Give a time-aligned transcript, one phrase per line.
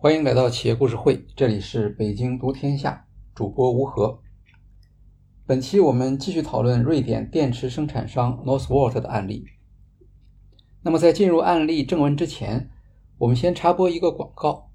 [0.00, 4.20] 欢迎来到企业故事会，这里是北京读天下，主播吴和。
[5.44, 9.44] 本期我们继续讨论瑞典电池生产商 Northvolt 的案例。
[10.82, 12.70] 那么在进入案例正文之前，
[13.18, 14.70] 我们先插播一个广告。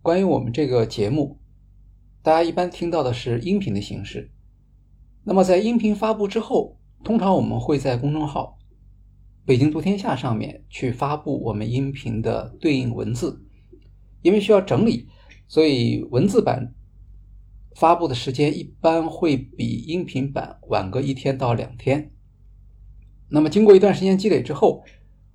[0.00, 1.38] 关于我们这个节目，
[2.22, 4.32] 大家一般听到的是音频的形式。
[5.24, 8.56] 那么在音频发布之后，通常我们会在公众号
[9.44, 13.42] “北京读天下”上面去发布我们音频的对应文字。
[14.26, 15.06] 因为需要整理，
[15.46, 16.74] 所以文字版
[17.76, 22.10] 发布的时间一般会比音频版晚个一天到两天。
[23.28, 24.82] 那么经过一段时间积累之后，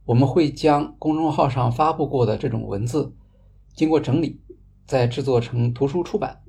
[0.03, 3.15] 我们会将公众号上发布过的这种文字
[3.73, 4.41] 经过整理，
[4.85, 6.41] 再制作成图书出版。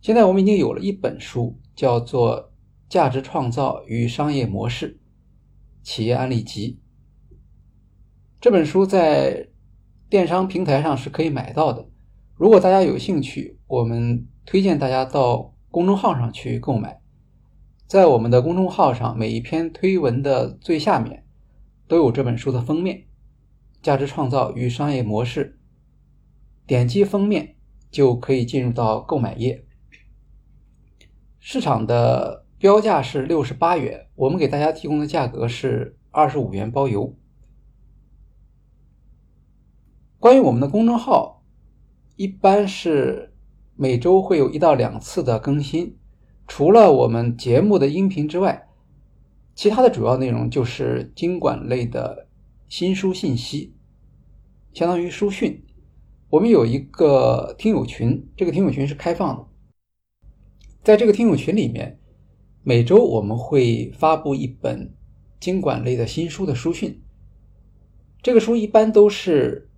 [0.00, 2.40] 现在我们已经有了一本书，叫做
[2.88, 5.00] 《价值创造与商业模式：
[5.82, 6.78] 企业案例集》。
[8.40, 9.48] 这本书在。
[10.14, 11.88] 电商平台上是可以买到的。
[12.36, 17.00] 如果大家有兴趣，我们推荐大家到公众号上去购买。
[17.88, 21.24] 在我们的公众号上，每一篇推文的最下面
[21.88, 22.96] 都有这本书的封面，
[23.82, 25.58] 《价值创造与商业模式》。
[26.64, 27.56] 点击封面
[27.90, 29.64] 就可以进入到购买页。
[31.40, 37.16] 市场的标价是六十八元，我们给大家提供的价格是二十五元包邮。
[40.24, 41.44] 关于我们的公众号，
[42.16, 43.34] 一般是
[43.76, 45.98] 每周会有一到两次的更新。
[46.48, 48.66] 除了我们节目的音频之外，
[49.54, 52.26] 其他的主要内容就是经管类的
[52.70, 53.74] 新书信息，
[54.72, 55.62] 相当于书讯。
[56.30, 59.46] 我们有一个听友群，这个听友群是开放的。
[60.82, 62.00] 在这个听友群里面，
[62.62, 64.94] 每周我们会发布一本
[65.38, 67.02] 经管类的新书的书讯。
[68.22, 69.68] 这个书一般都是。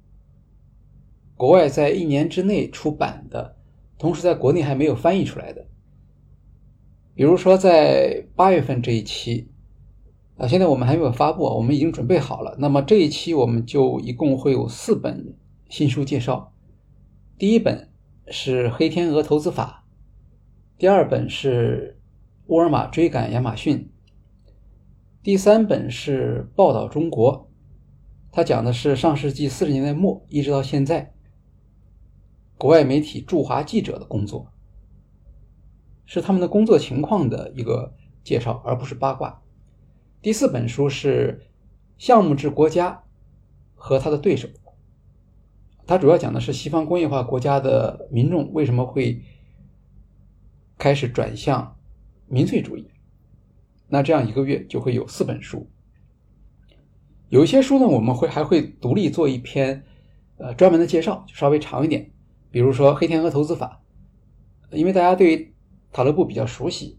[1.37, 3.56] 国外在一年之内出版的，
[3.99, 5.66] 同时在国内还没有翻译出来的，
[7.15, 9.50] 比如说在八月份这一期，
[10.38, 12.56] 啊，现在我们还没有发布，我们已经准备好了。
[12.59, 15.34] 那么这一期我们就一共会有四本
[15.69, 16.55] 新书介绍，
[17.37, 17.91] 第一本
[18.28, 19.84] 是《黑天鹅投资法》，
[20.81, 21.99] 第二本是
[22.47, 23.91] 《沃尔玛追赶亚马逊》，
[25.22, 27.34] 第三本是《报道中国》，
[28.32, 31.12] 它讲的是上世纪四十年代末一直到现在。
[32.59, 34.50] 国外媒体驻华记者的工作，
[36.06, 37.94] 是他们的工作情况的一个
[38.25, 39.43] 介绍，而不是八卦。
[40.22, 41.43] 第四本书是
[41.99, 43.05] 《项目制国家
[43.75, 44.49] 和他的对手》，
[45.87, 49.23] 它主要讲的是西方工业化国家的民众为什么会
[50.78, 51.77] 开始转向
[52.27, 52.88] 民粹主义。
[53.88, 55.69] 那这样一个月就会有四本书，
[57.28, 59.84] 有一些书呢，我们会还会独立做一篇
[60.38, 62.11] 呃专门的介绍，就稍微长一点。
[62.51, 63.83] 比如说《黑天鹅投资法》，
[64.77, 65.55] 因为大家对
[65.93, 66.99] 塔勒布比较熟悉，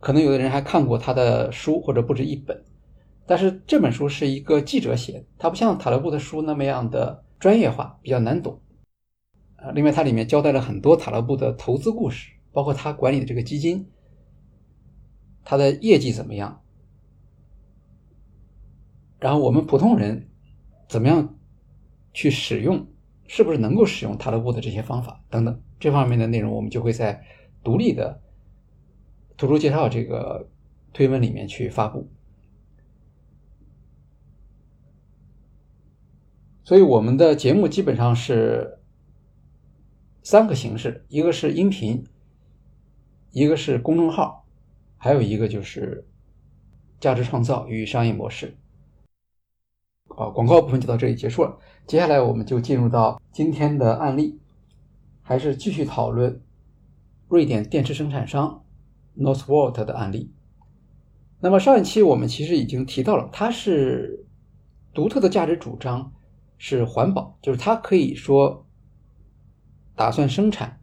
[0.00, 2.64] 可能有的人还看过他的书或者不止一本。
[3.24, 8.60] 但是这本书是一个记者写的，它不像塔勒布的书那么样的专业化，比较难懂。
[9.56, 13.88] 啊，另外它里面交代了很多塔勒布的投资故事，包括他管理的这个基金，
[15.44, 16.62] 他的业绩怎么样，
[19.20, 20.28] 然后我们普通人
[20.88, 21.38] 怎么样
[22.12, 22.86] 去使用。
[23.34, 27.24] 是不是能够使用塔勒布的这些方法等等这方面的内容，我们就会在
[27.64, 28.20] 独立的
[29.38, 30.50] 图书介绍这个
[30.92, 32.06] 推文里面去发布。
[36.62, 38.80] 所以我们的节目基本上是
[40.22, 42.04] 三个形式：一个是音频，
[43.30, 44.46] 一个是公众号，
[44.98, 46.06] 还有一个就是
[47.00, 48.58] 价值创造与商业模式。
[50.16, 51.58] 啊，广告部分就到这里结束了。
[51.86, 54.38] 接下来我们就进入到今天的案例，
[55.22, 56.40] 还是继续讨论
[57.28, 58.64] 瑞典电池生产商
[59.18, 60.32] Northvolt 的案例。
[61.40, 64.26] 那么上一期我们其实已经提到了，它是
[64.94, 66.12] 独特的价值主张
[66.56, 68.66] 是环保，就是它可以说
[69.96, 70.80] 打算生产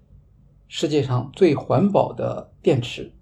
[0.68, 3.13] 世界上最环保的电池。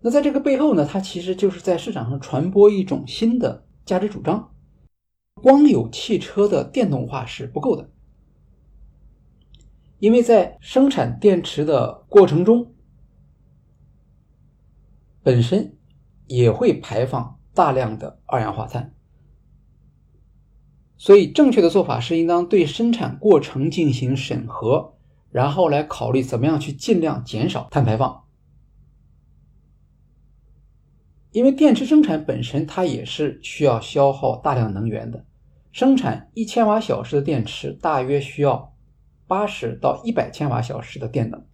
[0.00, 4.51] 那在这个背后呢，它其实就是在市场上传播一种新的价值主张。
[5.34, 7.90] 光有汽车的电动化是不够的，
[9.98, 12.72] 因为在生产电池的过程中，
[15.22, 15.76] 本身
[16.26, 18.94] 也会排放大量的二氧化碳，
[20.96, 24.94] 所以正确的做法是应当对生产过程进行审核，
[25.30, 28.21] 然后来考虑怎么样去尽量减少碳排放。
[31.32, 35.26] 因为电池生产本身它也是需要消耗大量能源的。
[35.72, 38.76] 生产一千瓦小时的电池大约需要
[39.26, 41.46] 八十到一百千瓦小时的电能。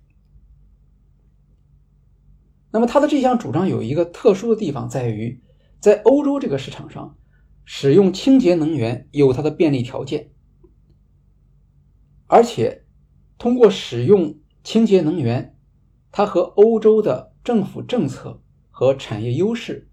[2.71, 5.41] 那么它的这项主张有一个特殊的地方，在于
[5.81, 7.17] 在欧洲这个市场上，
[7.65, 10.33] 使用清洁能源有它的便利条件，
[12.27, 12.85] 而且
[13.39, 15.57] 通过使用清洁能源，
[16.11, 18.43] 它和欧洲的政府政策
[18.79, 19.89] 和产业优势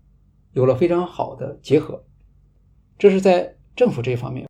[0.51, 2.05] 有了非常好的结合。
[2.99, 4.47] 这是在政府这方面。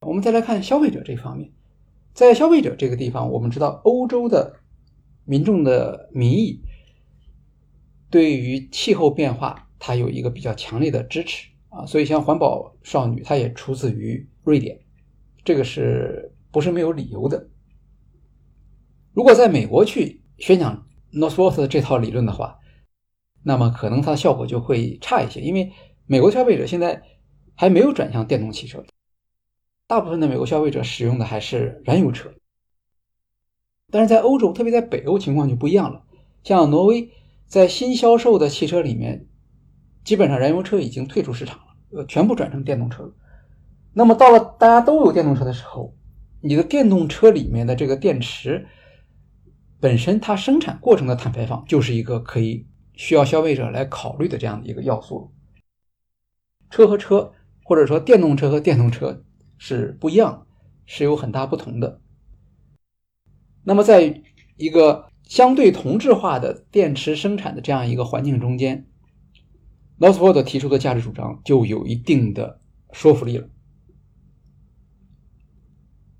[0.00, 1.52] 我们再来看消费者这方面，
[2.12, 4.56] 在消费者这个地方，我们知道欧洲的
[5.24, 6.60] 民众的民意。
[8.10, 14.76] 对于气候变化，它有一个比较强烈的支持啊，所以像环保少女，它也出自于瑞典，
[15.44, 17.48] 这个是不是没有理由的？
[19.12, 22.56] 如果在美国去宣讲 Northworth 这套理论的话，
[23.42, 25.72] 那么可能它的效果就会差一些，因为
[26.06, 27.02] 美国消费者现在
[27.54, 28.84] 还没有转向电动汽车，
[29.86, 32.30] 大部分的美国消费者使用的还是燃油车。
[33.90, 36.02] 但是在欧洲，特别在北欧情况就不一样了，
[36.42, 37.10] 像挪威。
[37.46, 39.26] 在新销售的汽车里面，
[40.04, 41.64] 基本上燃油车已经退出市场了，
[41.98, 43.12] 呃，全部转成电动车了。
[43.92, 45.92] 那么到了大家都有电动车的时候，
[46.40, 48.68] 你的电动车里面的这个电池
[49.80, 52.68] 本身它生产过程的碳排放就是一个可以
[53.00, 55.32] 需要消费者来考虑的这样的一个要素。
[56.68, 57.32] 车和车，
[57.64, 59.24] 或者说电动车和电动车
[59.56, 60.46] 是不一样，
[60.84, 62.00] 是有很大不同的。
[63.64, 64.22] 那么在
[64.56, 65.06] 一个。
[65.30, 68.88] 相对同质化的电池生产的这样一个环境中间
[70.00, 72.60] ，Northvolt 提出的价值主张就有一定的
[72.90, 73.48] 说服力了。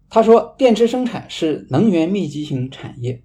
[0.08, 3.24] 他说，电池生产是能源密集型产业，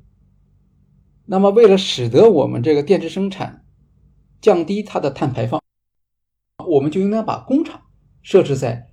[1.26, 3.66] 那么为了使得我们这个电池生产
[4.42, 5.62] 降低它的碳排放，
[6.68, 7.82] 我们就应该把工厂
[8.22, 8.90] 设置在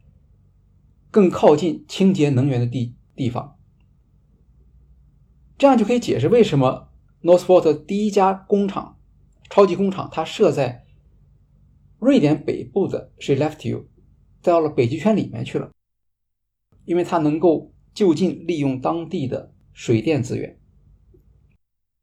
[1.11, 3.59] 更靠近清洁能源的地地方。
[5.59, 6.89] 这样就可以解释为什么
[7.23, 8.99] Northvolt 第一家工厂、
[9.51, 10.87] 超级工厂它设在
[11.99, 13.85] 瑞典北部的 Skellefteå，
[14.41, 15.71] 到了北极圈里面去了，
[16.87, 20.59] 因为它能够就近利用当地的水电资源。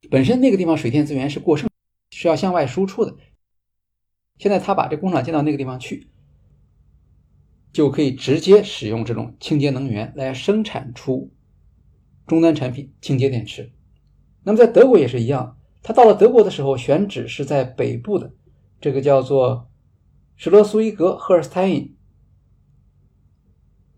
[0.09, 1.69] 本身那个地方水电资源是过剩，
[2.11, 3.15] 是要向外输出的。
[4.37, 6.07] 现在他把这工厂建到那个地方去，
[7.73, 11.31] 就可以直接使用这种清洁能源来生产出。
[12.27, 13.71] 终端产品清洁电池，
[14.43, 15.57] 那么在德国也是一样。
[15.81, 18.31] 他到了德国的时候，选址是在北部的
[18.79, 19.67] 这个叫做
[20.35, 21.95] 施罗苏伊格赫尔斯泰因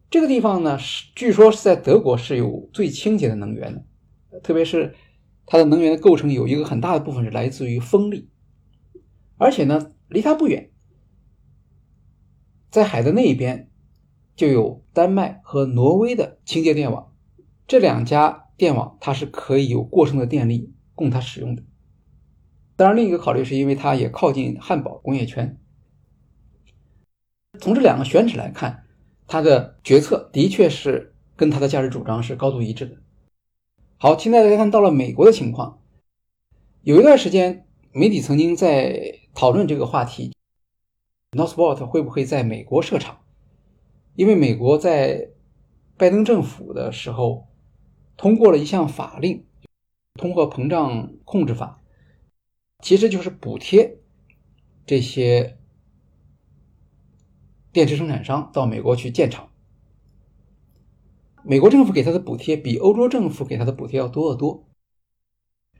[0.09, 3.85] 这个地方呢，是据说是在德国是有最清洁的能源
[4.29, 4.95] 的，特别是
[5.51, 8.29] 它的能源的构成有一个很大的部分是来自于风力，
[9.35, 10.71] 而且呢，离它不远，
[12.69, 13.69] 在海的那一边
[14.33, 17.13] 就有丹麦和挪威的清洁电网。
[17.67, 21.63] 这两家电网它是可以有过剩的电力供它使用的。
[22.77, 25.59] 当然，另一个考虑是因为它也靠近汉堡工业圈。
[27.59, 28.85] 从这两个选址来看，
[29.27, 32.95] 它的决策的确是跟它的价值主张是高度一致的。
[34.03, 35.79] 好，现在来看到了美国的情况，
[36.81, 40.35] 有一段时间媒体曾经在讨论这个话题
[41.33, 43.19] ：Northvolt 会不会在美国设厂？
[44.15, 45.29] 因为美国在
[45.97, 47.47] 拜登政府的时候。
[48.17, 49.45] 通过了一项法令，
[50.13, 51.81] 通货膨胀控制法，
[52.79, 53.99] 其实就是补贴
[54.83, 55.59] 这些
[57.71, 59.50] 电池生产商到美国去建厂。
[61.43, 64.67] 美国政府给他的补贴比欧洲政府给他的补贴要多得多。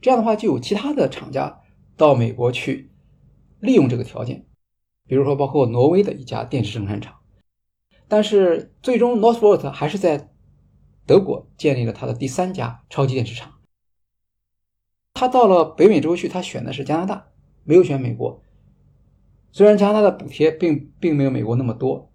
[0.02, 1.62] 这样的话，就有其他的厂家
[1.96, 2.92] 到美国去
[3.60, 4.46] 利用这个条件，
[5.08, 7.20] 比如说包括挪威的一家电池生产厂。
[8.08, 10.30] 但是最终，Northvolt 还是在。
[11.08, 13.56] 德国建立了他的第三家超级电池厂。
[15.14, 17.26] 他到了北美洲去，他选的是加拿大，
[17.64, 18.42] 没有选美国。
[19.52, 22.14] 虽然加拿大的补贴并并没有美国那么多，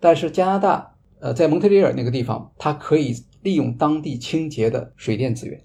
[0.00, 5.62] 但是加拿大呃在蒙特利尔那个地方，它可以利用当地清洁的水电资源。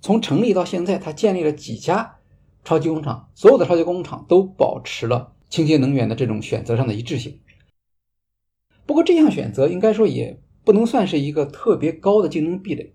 [0.00, 2.16] 从成立到现在，他建立了几家
[2.62, 7.40] 超级工厂，所有的超级工厂都保持了清洁能源的这种选择上的一致性。
[8.84, 12.92] 不过这项选择应该说也不能算是一个特别高的竞争壁垒，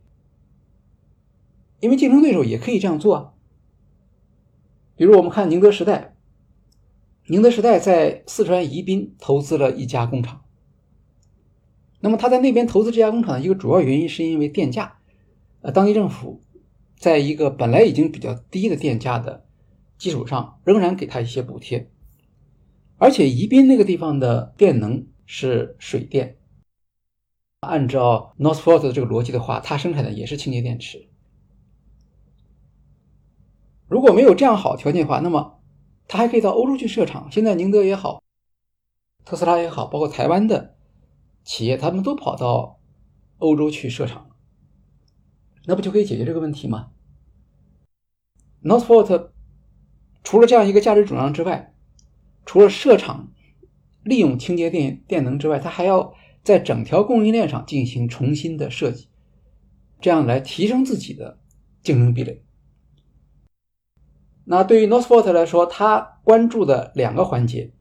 [1.80, 3.34] 因为竞争对手也可以这样做啊。
[4.96, 6.16] 比如我们看宁德时代，
[7.30, 10.44] 宁德时代在四川宜宾投资了一家工厂。
[12.02, 15.00] 那么他在那边投资这家工厂的一个主要原因是因为电价，
[15.62, 16.42] 呃，当地政府
[16.98, 19.46] 在一个本来已经比较低的电价的
[19.98, 21.90] 基础上，仍然给他一些补贴，
[22.98, 25.08] 而且宜宾那个地方的电能。
[25.32, 26.40] 是水电，
[27.60, 31.08] 按照 Northvolt 的这个逻辑的话，它生产的也是清洁电池。
[33.88, 35.59] 如果没有这样好条件的话，那么
[36.10, 37.30] 它还可以到欧洲去设厂。
[37.32, 38.24] 现在宁德也好，
[39.24, 40.76] 特斯拉也好，包括台湾的
[41.44, 42.80] 企业，他们都跑到
[43.38, 44.28] 欧洲去设厂，
[45.66, 46.90] 那不就可以解决这个问题吗
[48.64, 49.30] ？Northvolt
[50.24, 51.74] 除了这样一个价值主张之外，
[52.44, 53.32] 除了设厂
[54.04, 59.10] 利用清洁电电能之外，它还要在整条供应链上进行重新的设计，
[60.02, 61.40] 这样来提升自己的
[61.84, 62.44] 竞争壁垒。
[64.52, 67.72] 那对于 Northvolt 来说，它关注的两个环节：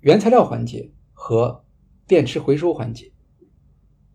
[0.00, 1.64] 原材料环节和
[2.06, 3.10] 电池回收环节。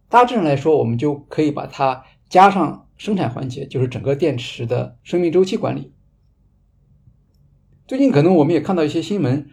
[0.07, 5.95] 大致上来说，我们就可以把它加上生产环节，就是整个电池的生命周期管理。
[7.87, 9.49] 最近可能我们也看到一些新闻，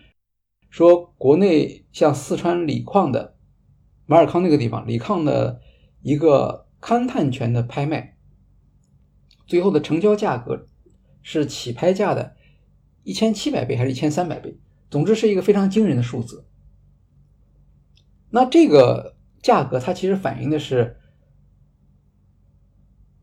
[0.69, 3.39] 说国内像四川锂矿的
[4.05, 5.63] 马尔康那个地方，锂矿的
[6.03, 8.19] 一个勘探权的拍卖，
[9.47, 10.67] 最后的成交价格。
[11.25, 12.37] 是起拍价的
[13.03, 14.57] 一千七百倍还是一千三百倍？
[14.89, 16.47] 总之是一个非常惊人的数字。
[18.31, 21.01] 那这个价格它其实反映的是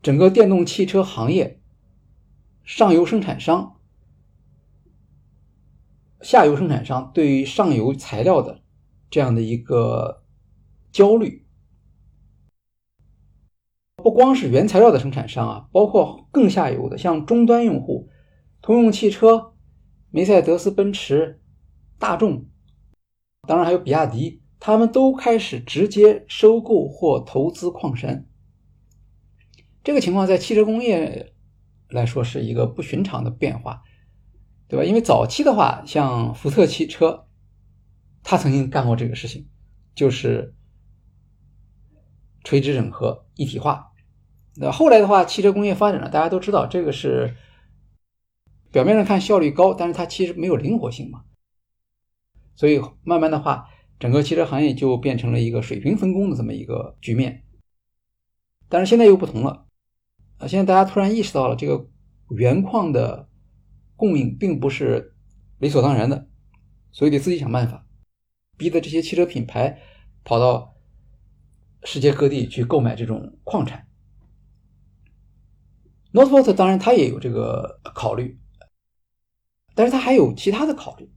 [0.02, 1.62] 整个电动汽车行业
[2.64, 3.80] 上游生产商、
[6.20, 8.62] 下游生产商对于上游材料的
[9.10, 10.24] 这样的一个
[10.90, 11.41] 焦虑。
[14.02, 18.08] 不光是原材料的生产商啊，包括更下游的，像终端用户，
[18.60, 19.54] 通用汽车、
[20.10, 21.40] 梅赛德斯奔驰、
[21.98, 22.46] 大众，
[23.46, 28.28] 当然还有比亚迪，他们都开始直接收购或投资矿山。
[29.84, 31.32] 这个情况在汽车工业
[31.88, 33.82] 来说是一个不寻常的变化，
[34.68, 34.84] 对吧？
[34.84, 37.26] 因为早期的话，像福特汽车，
[38.22, 39.48] 他曾经干过这个事情，
[39.94, 40.54] 就是
[42.44, 43.91] 垂直整合、一体化。
[44.54, 47.36] 那后来的话，汽车工业发展了，大家都知道这个是
[48.70, 51.24] 表面上看效率高，但是它其实没有灵活性嘛。
[52.54, 53.68] 所以慢慢的话，
[53.98, 57.44] 整个汽车行业就变成了一个水平分工的这么一个局面。
[58.68, 59.66] 但是现在又不同了，
[60.36, 61.88] 啊，现在大家突然意识到了这个
[62.28, 63.28] 原矿的
[63.96, 65.14] 供应并不是
[65.58, 66.28] 理所当然的，
[66.90, 67.86] 所以得自己想办法，
[68.58, 69.80] 逼得这些汽车品牌
[70.24, 70.74] 跑到
[71.84, 73.86] 世界各地去购买这种矿产。
[76.12, 78.38] Northvolt 当然它也有这个考虑，
[79.74, 81.10] 但是它还有其他的考虑，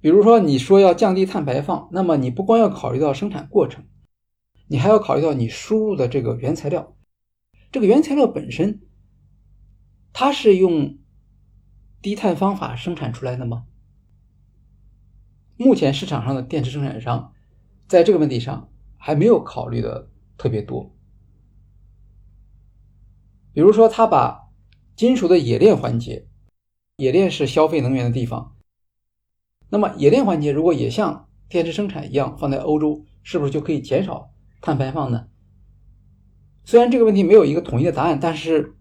[0.00, 3.86] 比如说你说要降低碳排放，那么你不光要考虑到生产过程，
[4.68, 6.94] 你还要考虑到你输入的这个原材料，
[7.72, 8.82] 这个原材料本身，
[10.12, 10.98] 它是用
[12.02, 13.64] 低碳方法生产出来的吗？
[15.56, 17.32] 目前市场上的电池生产商
[17.88, 18.68] 在这个问题上
[18.98, 20.93] 还没有考虑的特别多。
[23.54, 24.50] 比如说，他把
[24.96, 26.26] 金属的冶炼环节，
[26.96, 28.56] 冶炼是消费能源的地方。
[29.70, 34.30] 那么，冶炼环节如果也像电池生产一样放在欧洲，是不是就可以减少
[34.60, 35.28] 碳排放呢？
[36.64, 38.76] 虽然这个问题没有一个统一的答案，但是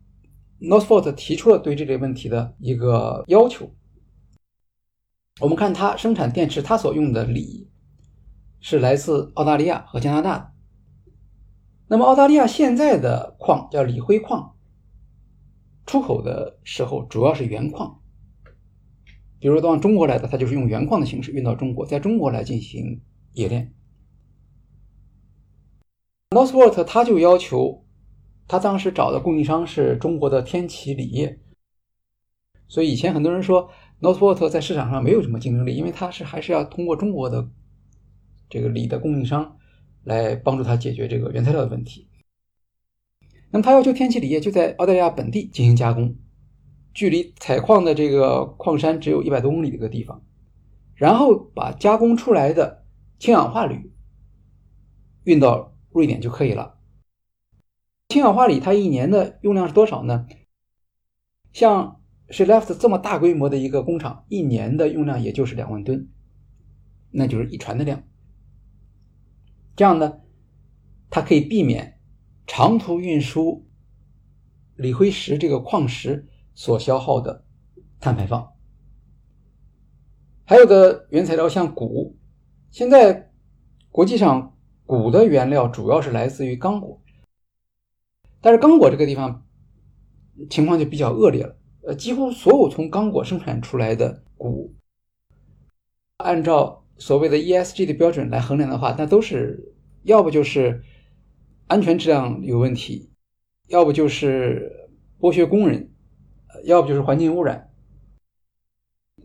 [0.60, 3.70] Northvolt 提出了对这类问题的一个要求。
[5.40, 7.70] 我们看它生产电池，它所用的锂
[8.60, 10.52] 是来自澳大利亚和加拿大的。
[11.88, 14.56] 那么，澳大利亚现在的矿叫锂辉矿。
[15.86, 18.00] 出口的时候主要是原矿，
[19.40, 23.02] 比如到中国来的，它就是用原矿的形式运到中国，在中国来进行
[23.34, 23.74] 冶炼。
[26.32, 27.86] Northvolt 他就要求，
[28.48, 31.40] 他当时找的供应商是中国的天齐锂业，
[32.68, 33.70] 所以以前很多人说
[34.02, 37.48] Northvolt 在市场上没有什么竞争力，因为它是还是要通过中国的
[38.50, 39.58] 这个锂的供应商
[40.06, 42.08] 来帮助他解决这个原材料的问题。
[43.54, 46.16] 那么他要求天齐锂业就在澳大利亚本地进行加工，
[46.92, 50.24] 距离采矿的这个矿山只有一百多公里的一个地方，
[50.96, 52.84] 然后把加工出来的
[53.20, 53.94] 氢氧化铝
[55.24, 56.80] 运到瑞典就可以了。
[58.10, 60.26] 氢氧化锂它一年的用量是多少呢？
[61.52, 66.10] 像 s h e l e f t 这么大规模的一个工厂，一年的用量也就是两万吨，
[67.12, 68.02] 那就是一船的量。
[69.76, 70.22] 这样呢，
[71.12, 71.93] 它可以避免。
[72.46, 73.66] 长途运输
[74.76, 77.46] 锂辉石这个矿石所消耗的
[78.00, 78.54] 碳排放，
[80.46, 82.14] 还有的原材料像钴，
[82.70, 83.32] 现在
[83.90, 87.02] 国际上钴的原料主要是来自于刚果，
[88.42, 89.46] 但是刚果这个地方
[90.50, 94.74] 情况就比较恶劣了，呃，几乎所有从刚果生产出来的钴，
[96.18, 99.74] 按照所谓的 ESG 的标准来衡量的话，那都是
[100.04, 100.84] 要不就是
[101.74, 103.10] 安全质量有问题，
[103.68, 105.90] 要不就是剥削工人，
[106.66, 107.72] 要不就是环境污染。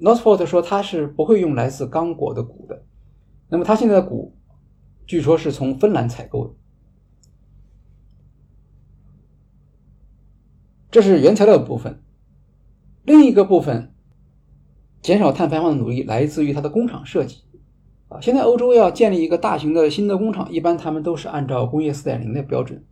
[0.00, 2.86] Northvolt 说他是不会用来自刚果的钴的，
[3.50, 4.32] 那么他现在的钴
[5.06, 6.54] 据说是从芬兰采购的。
[10.90, 12.02] 这是原材料部分，
[13.04, 13.92] 另一个部分
[15.02, 17.42] 减少碳排放的努力来自于它的工厂设计。
[18.08, 22.82] 啊，现在欧洲要建立一个大型的新的工厂，一般他们都是按照工业四点零的标准。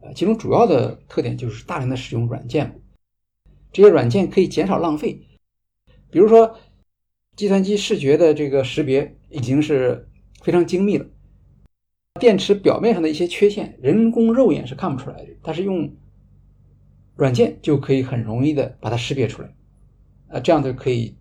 [0.00, 2.80] 呃，其中主要的特点就是大量的使用软件，
[3.72, 5.26] 这些软件可以减少浪费。
[6.10, 6.56] 比如说，
[7.36, 10.08] 计算机视觉的这个识别已经是
[10.42, 11.06] 非常精密了，
[12.20, 15.90] 电池表面上的一些缺陷，人工肉眼是看不出来的，但是用
[17.16, 19.54] 软件就可以很容易的把它识别出来。
[20.28, 21.16] 呃，这样就可以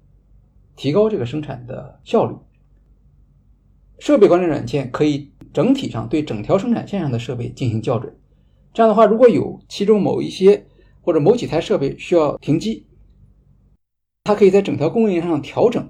[0.75, 2.35] 提高这个生产的效率。
[3.99, 8.15] 设备管理软件可以整体上对整条生产线上的设备进行校准。
[8.73, 10.67] 这样的话，如果有其中某一些
[11.01, 12.85] 或者某几台设备需要停机，
[14.23, 15.89] 它可以在整条供应链上调整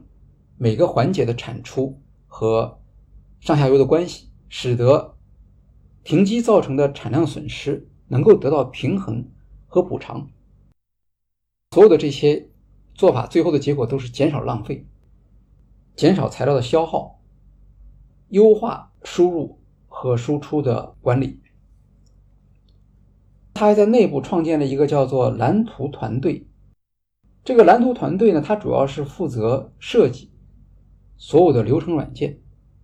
[0.58, 2.80] 每个环节的产出和
[3.42, 5.16] 上下游的关系，使得
[6.04, 9.28] 停机造成的产量损失能够得到平衡
[9.66, 10.30] 和补偿。
[11.72, 12.48] 所有的这些
[12.94, 14.88] 做法，最后的结果都是减少浪费，
[15.96, 17.17] 减少材料的消耗。
[18.30, 21.40] 优化输入和输出的管理。
[23.54, 26.46] 他还在内部创建了一个叫做蓝图团队。
[27.44, 30.30] 这个蓝图团队呢，它主要是负责设计
[31.16, 32.40] 所有的流程软件，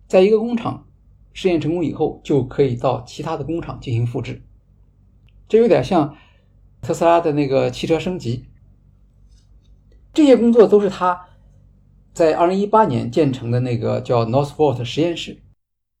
[0.08, 0.86] 在一个工厂
[1.32, 4.42] 试验成功以后，就可以到其他的工厂进行复制。
[5.46, 6.16] 这有点像
[6.80, 8.46] 特斯拉的那个汽车升级。
[10.12, 11.28] 这些工作都是他。
[12.14, 15.42] 在二零一八年建成的那个叫 Northvolt 实验室，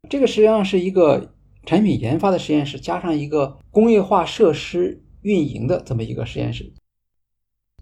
[0.08, 1.34] 这个实际上是一个
[1.66, 6.72] 产品研发的实验室，加上一个工业化设施运营的这么一个实验室，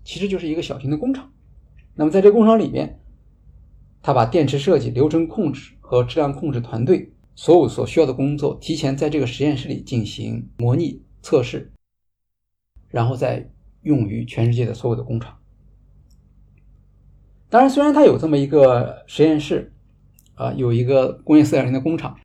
[0.03, 1.31] 其实就是一个小型的工厂。
[1.95, 2.99] 那么在这个工厂里面，
[4.01, 11.71] 他把电池设计、流程控制和质量控制团队所有所需要的工作，提前在这个实验室里进行模拟测试，
[12.89, 13.47] 然后再
[13.83, 15.37] 用于全世界的所有的工厂。
[17.53, 19.75] 当然，虽然它有这么一个实验室，
[20.37, 22.19] 啊，有一个工业四点零的工厂，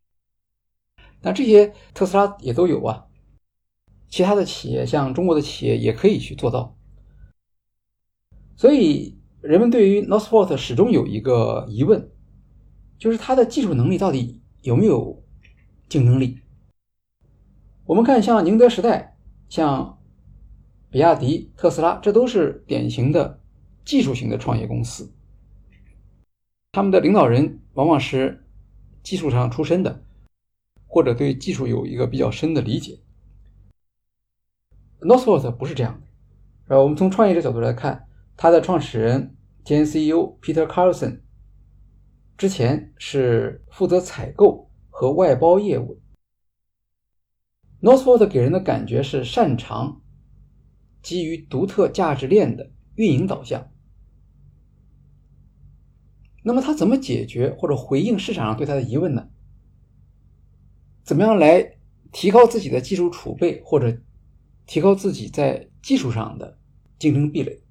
[1.19, 3.07] 但这些特斯拉也都有啊。
[4.07, 6.77] 其他的企业，像中国的企业，也可以去做到。
[8.55, 12.09] 所以，人们对于 Northvolt 始终有一个疑问，
[12.97, 15.21] 就是它的技术能力到底有没有
[15.89, 16.39] 竞争力？
[17.83, 19.17] 我们看，像宁德时代、
[19.49, 19.99] 像
[20.89, 23.41] 比亚迪、特斯拉，这都是典型的
[23.83, 25.11] 技术型的创业公司。
[26.77, 28.45] 他们的领导人往往是
[29.01, 30.03] 技术上出身的，
[30.85, 32.99] 或者对技术有一个比较深的理解。
[35.01, 36.75] Northvolt 不是这样的。
[36.75, 39.35] 呃，我们从创业者角度来看，他的创始人
[39.65, 41.21] 兼 CEO Peter Carlson
[42.37, 45.99] 之前是负责采购和外包业务。
[47.81, 50.03] Northvolt 给人的感觉是擅长
[51.01, 53.67] 基于独特价值链的运营导向。
[56.47, 59.27] 那么他怎么解决或者回应市场上对他的疑问呢？
[61.03, 61.77] 怎么样来
[62.13, 64.01] 提高自己的技术储备，或者
[64.65, 66.57] 提高自己在技术上的
[66.97, 67.61] 竞争壁垒？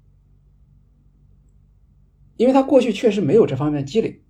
[2.35, 4.21] 因为他过去确实没有这方面积累，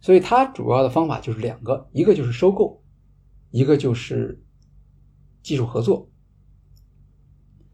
[0.00, 2.82] 所以他主要的方法就是两个：一个就是收购，
[3.50, 4.42] 一个就是
[5.42, 6.08] 技术合作。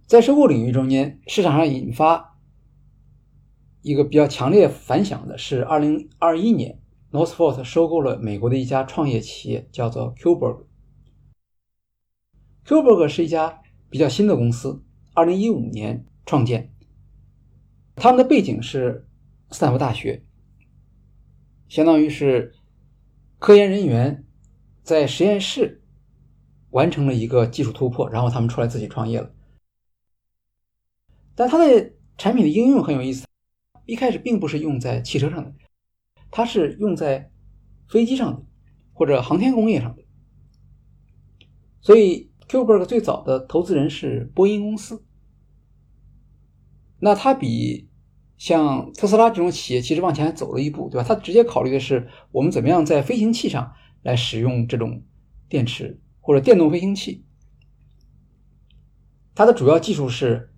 [0.08, 2.31] 在收购领域中间，市场上引发。
[3.82, 10.64] 一个比较强烈反响的是，二零二一年，Northvolt 收购了美国的一家创业企业，叫做 Qberg。
[12.64, 14.82] Qberg 是一家比较新的公司，
[15.14, 16.72] 二零一五年创建。
[17.96, 19.08] 他们的背景是
[19.50, 20.24] 斯坦福大学，
[21.68, 22.54] 相当于是
[23.40, 24.24] 科研人员
[24.84, 25.82] 在实验室
[26.70, 29.28] 完成了一个技术突破，然后他们出来自己创业了。
[31.34, 33.26] 但它的产品的应用很有意思。
[33.84, 35.52] 一开始并不是用在汽车上的，
[36.30, 37.30] 它是用在
[37.88, 38.46] 飞机上的
[38.92, 40.02] 或者航天工业上的。
[41.80, 45.04] 所以，Qberg 最早的投资人是波音公司。
[47.00, 47.88] 那它比
[48.38, 51.06] 像特斯拉这种企业其实往前走了一步，对吧？
[51.06, 55.02] 它直接考虑的是我们怎么样在飞行器上来使用这种
[55.48, 57.24] 电池或者电动飞行器。
[59.34, 60.52] 它的主要技术是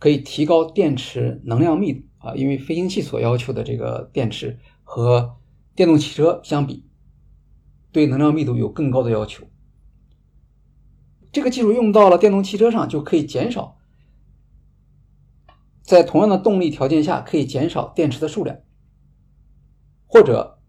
[0.00, 2.02] 可以提高电池能量密度。
[2.24, 5.36] 啊，因为飞行器所要求的这个电池和
[5.74, 6.88] 电动汽车相比，
[7.92, 9.44] 对能量密度有更高的要求。
[11.30, 13.76] 这个技术用到了电动汽车上，就可以减少
[15.82, 18.56] 在同样的动力条件下可以减少电池的数量，
[20.06, 20.60] 或者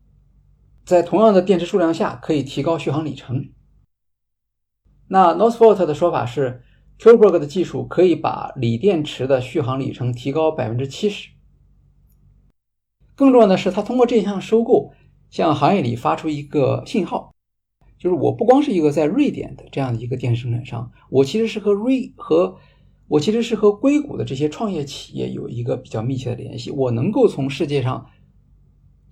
[0.85, 3.51] 在同样的电池数量下可以提高续航里程。
[5.07, 6.63] 那 Northvolt 的说法是
[6.99, 11.34] ，Kullberg 的技术可以把锂电池的续航里程提高百分之七十。
[13.15, 14.91] 更重要的是，他通过这项收购，
[15.29, 17.33] 向行业里发出一个信号，
[17.97, 22.57] 就是我不光是一个在瑞典的这样的一个电池生产商，我其实是和瑞和
[23.07, 28.05] 我其实是和硅谷的这些创业企业有一个比较密切的联系，我能够从世界上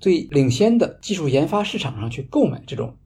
[0.01, 2.97] 最领先的技术研发市场上去购买这种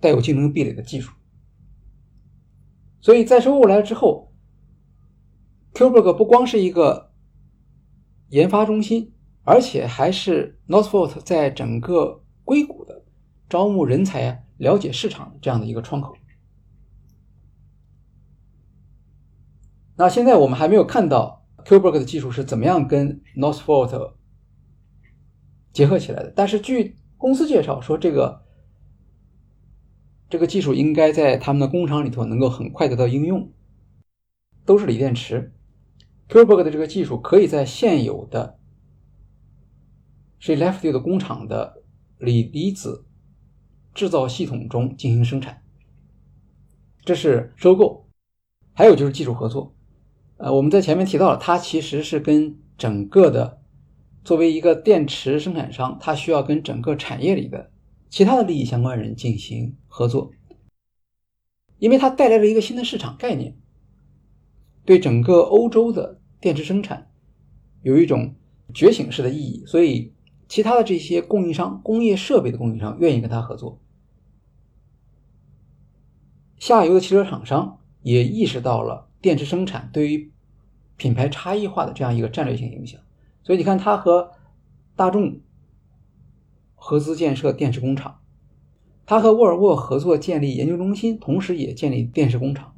[0.00, 1.12] 带有竞争壁垒的技术。
[3.00, 4.32] 所以在收购来之后
[5.74, 7.06] k u b e r g 不光是一个。
[8.28, 9.12] 研发中心，
[9.44, 13.04] 而且还是 Northvolt 在整个硅谷的
[13.48, 16.16] 招募人才、了解市场这样的一个窗口。
[19.96, 24.12] 那现在我们还没有看到 Kullberg 的技术是怎么样跟 Northvolt
[25.72, 28.42] 结合起来的，但是据公司介绍说，这个
[30.28, 33.50] 这个技术应该在他们的工厂里头能够很快得到应用，
[34.64, 35.54] 都是锂电池。
[36.28, 38.58] Kirberg 的这个技术可以在现有的
[40.40, 41.82] Skellefteå 的工厂的
[42.18, 43.04] 锂离子
[43.94, 45.62] 制造系统中进行生产，
[47.04, 48.08] 这是收购。
[48.72, 49.74] 还有就是技术合作。
[50.36, 53.62] 呃，我们在前面提到了，它其实是跟整个的
[54.22, 57.70] 作为一个电池生产商，它需要跟整个产业里的
[58.10, 60.30] 其他的利益相关人进行合作，
[61.78, 63.56] 因为它带来了一个新的市场概念。
[64.86, 67.10] 对整个欧洲的电池生产
[67.82, 68.34] 有一种
[68.72, 70.14] 觉醒式的意义，所以
[70.48, 73.80] 其他的这些供应商、工业设备的供应商愿意跟他合作。
[76.56, 80.32] 下游的汽车厂商也意识到了电池生产对于
[80.96, 83.00] 品牌差异化的这样一个战略性影响，
[83.42, 84.30] 所以你看，他和
[84.94, 85.40] 大众
[86.76, 88.20] 合资建设电池工厂，
[89.04, 92.75] 他和沃尔沃合作建立研究中心，同时也建立电池工厂。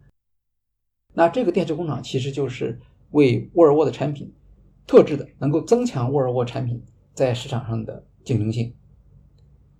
[1.19, 2.79] 那这个电池工厂其实就是
[3.11, 4.33] 为沃尔沃的产品
[4.87, 6.81] 特制的，能够增强沃尔沃产品
[7.13, 8.73] 在市场上的竞争性。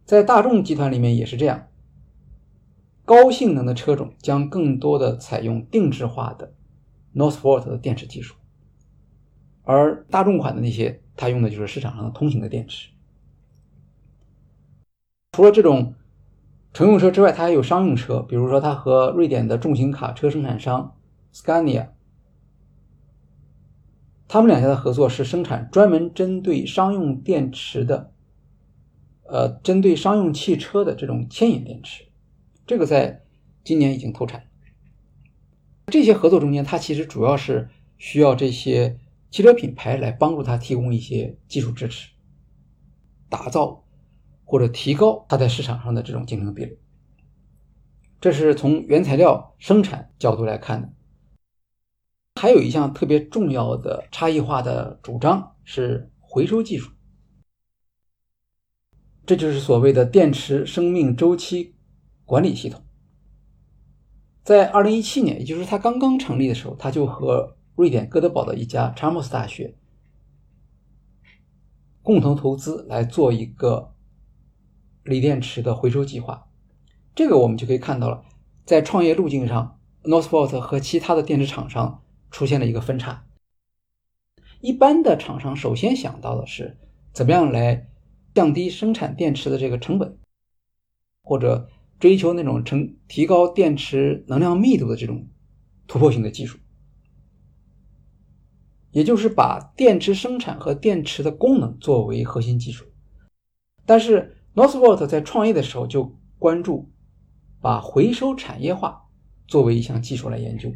[0.05, 1.69] 在大众集团里面也是这样，
[3.05, 6.55] 高性能的车种将更多的采用定制化的
[7.15, 8.35] Northvolt 的电池技术，
[9.63, 12.91] 而大众款的那些，它用的就是市场上的通行的电池。
[15.31, 15.95] 除了这种
[16.73, 20.97] 乘用车之外，它还有商用车，比如说它和瑞典的重型卡车生产商。
[21.39, 21.91] Scania，
[24.27, 28.13] 他们两家的合作是生产专门针对商用电池的，
[29.23, 32.09] 呃，针对商用汽车的这种牵引电池，
[32.67, 33.23] 这个在
[33.63, 34.49] 今年已经投产。
[35.87, 38.99] 这些合作中间，它其实主要是需要这些
[39.31, 42.11] 汽车品牌来帮助它提供一些技术支持，
[43.29, 43.85] 打造
[44.45, 46.77] 或者提高它在市场上的这种竞争壁垒。
[48.21, 50.93] 这是从原材料生产角度来看的。
[52.39, 56.93] 还有一项特别重要的差异化的主张是回收技术，
[59.27, 61.75] 这就是所谓的电池生命周期
[62.25, 62.81] 管理系统。
[64.45, 69.77] 在二零一七年，也就是它刚刚成立的时候，他就和瑞典哥德堡的一家查莫斯大学
[72.03, 73.93] 共同投资来做一个
[75.03, 76.49] 锂电池的回收计划。
[77.17, 78.23] 这个我们就可以看到了，
[78.65, 82.05] 在创业路径上，Northvolt 和其他的电池厂商。
[82.31, 83.27] 出现了一个分叉。
[84.61, 86.79] 一般的厂商首先想到的是
[87.13, 87.89] 怎么样来
[88.35, 90.19] 降低生产电池的这个成本，
[91.23, 95.29] 或者追求那种成提高电池能量密度的这种
[95.87, 96.59] 突破性的技术，
[98.91, 102.85] 也就是把电池生产和电池的功能作为核心技术。
[103.87, 106.91] 但是 Northvolt 在创业的时候就关注
[107.61, 109.09] 把回收产业化
[109.47, 110.73] 作为一项技术来研究。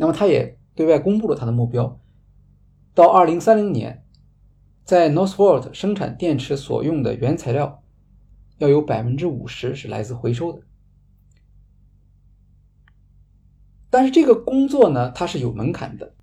[0.00, 2.00] 那么，他也对外公布了他的目标，
[2.94, 4.02] 到二零三零年，
[4.82, 7.82] 在 Northvolt 生产电池所用的原材料
[8.56, 10.62] 要有百分之五十是来自回收的。
[13.90, 16.14] 但是这个工作呢，它是有门槛的，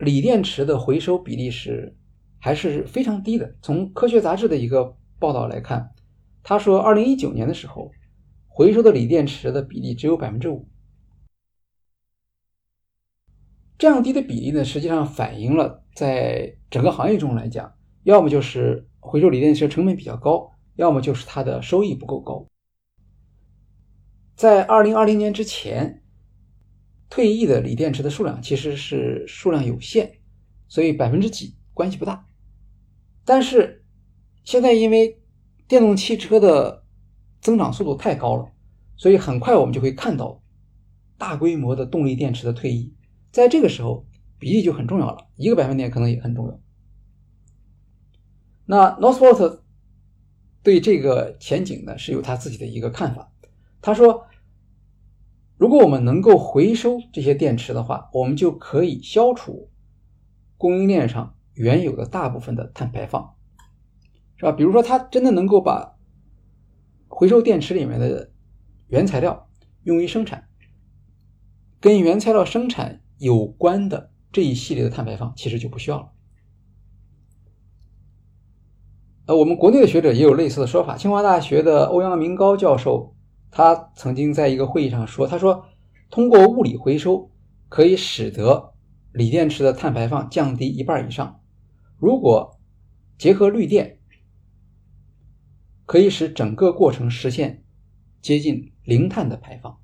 [0.00, 1.96] 锂电池的回收比例是
[2.40, 3.54] 还是非常低的。
[3.62, 5.92] 从科学杂志的一个报道来看，
[6.42, 7.92] 他说，二零一九年的时候，
[8.48, 10.66] 回收的锂电池的比例只有百分之五。
[13.80, 22.46] 这样低的比例呢，实际上反映了在整个行业中来讲，要么就是回收锂电池成本比较高，要么就是它的收益不够高。
[24.36, 26.02] 在二零二零年之前，
[27.08, 30.12] 退役的锂电池的数量其实是数量有限，
[30.68, 32.26] 所以百分之几关系不大。
[33.24, 33.82] 但是
[34.44, 35.18] 现在因为
[35.66, 36.84] 电动汽车的
[37.40, 38.46] 增长速度太高了，
[38.98, 40.42] 所以很快我们就会看到
[41.16, 42.94] 大规模的动力电池的退役。
[43.30, 44.06] 在这个时候，
[44.38, 46.60] 比例就很重要了，一个百分点可能也很重要。
[48.66, 49.60] 那 Northvolt
[50.62, 53.32] 对这个前景呢是有他自己的一个看法，
[53.80, 54.26] 他说。
[55.56, 59.70] 如果我们能够回收这些电池的话，我们就可以消除
[60.56, 63.34] 供应链上原有的大部分的碳排放，
[64.36, 64.52] 是吧？
[64.52, 65.98] 比如说，它真的能够把
[67.08, 68.32] 回收电池里面的
[68.88, 69.50] 原材料
[69.82, 70.48] 用于生产，
[71.78, 76.10] 跟原材料生产有关的这一系列的碳排放，其实就不需要了。
[79.26, 83.14] 呃，我们国内的学者也有类似的说法，清华大学的欧阳明高教授。
[83.52, 85.66] 他曾经在一个会议上说：“他说，
[86.08, 87.30] 通过物理回收
[87.68, 88.72] 可以使得
[89.12, 91.40] 锂电池的碳排放降低一半以上。
[91.98, 92.60] 如果
[93.18, 93.98] 结合绿电，
[95.84, 97.64] 可以使整个过程实现
[98.22, 99.79] 接近零碳的排放。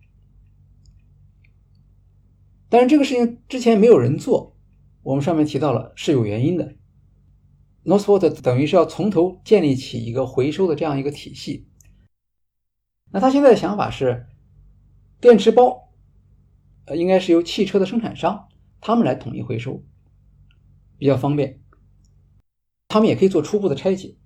[2.69, 4.57] 但是这个事情之前没有人做，
[5.03, 6.75] 我们上面提到了是有原因的。
[7.85, 11.69] Northvolt 等于是要从头建立起一个回收的这样一个体系。”
[13.13, 14.27] 那他现在的想法是，
[15.21, 15.93] 电池包，
[16.87, 18.49] 呃，应该是由汽车的生产商
[18.81, 19.85] 他们来统一回收，
[20.99, 21.61] 比较方便。
[22.89, 24.17] 他们也可以做初步的拆解，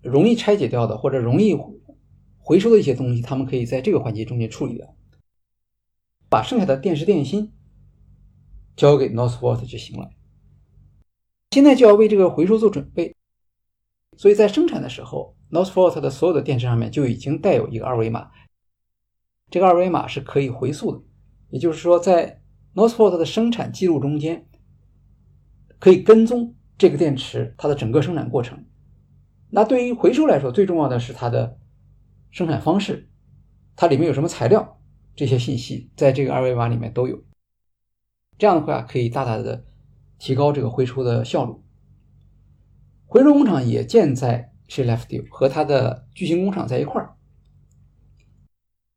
[0.00, 1.54] 容易拆解掉的或者容易
[2.38, 4.96] 回收的一些东西，他们可以在这个环节中间处理掉，
[6.32, 7.52] 把剩下的电池电芯
[8.74, 10.08] 交给 Northvolt 就行了。
[11.50, 13.14] 现在就要为这个回收做准备，
[14.16, 15.36] 所以在生产的时候。
[15.50, 18.30] Northvolt 的所有的电池上面就已经带有一个二维码，
[19.50, 21.02] 这个二维码是可以回溯的，
[21.50, 22.40] 也就是说，在
[22.74, 24.48] Northvolt 的生产记录中间，
[25.78, 28.64] 可以跟踪这个电池它的整个生产过程。
[29.50, 31.58] 那对于回收来说，最重要的是它的
[32.30, 33.10] 生产方式，
[33.76, 34.81] 它里面有什么材料，
[35.14, 37.22] 这些信息在这个二维码里面都有。
[38.38, 39.64] 这样的话，可以大大的
[40.18, 41.54] 提高这个回收的效率。
[43.06, 44.50] 回收工厂也建在。
[44.68, 47.14] Sheffield 和它的巨型工厂在一块儿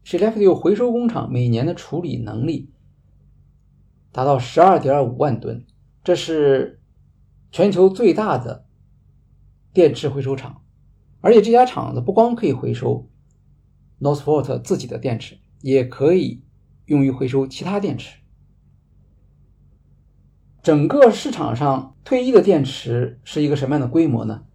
[0.05, 2.71] ，Sheffield 回收工厂每年的处理能力
[4.13, 5.65] 达到十二点五万吨，
[6.01, 6.79] 这是
[7.51, 8.65] 全球最大的
[9.73, 10.63] 电池回收厂。
[11.19, 13.09] 而且这家厂子不光可以回收
[13.99, 16.43] Northvolt 自己的电池，也可以
[16.85, 18.19] 用于回收其他电池。
[20.61, 24.45] 整个市场上退役的电池是一个什么样的规模呢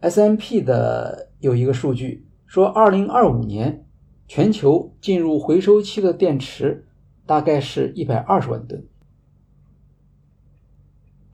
[0.00, 3.84] ？S&P 的有一个数据说，二零二五年
[4.26, 6.88] 全球进入回收期的电池
[7.26, 8.86] 大概是一百二十万吨，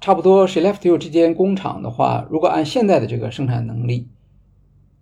[0.01, 0.49] 差不多。
[0.49, 4.09] Sheffield 这间工厂的话，如果按现在的这个生产能力，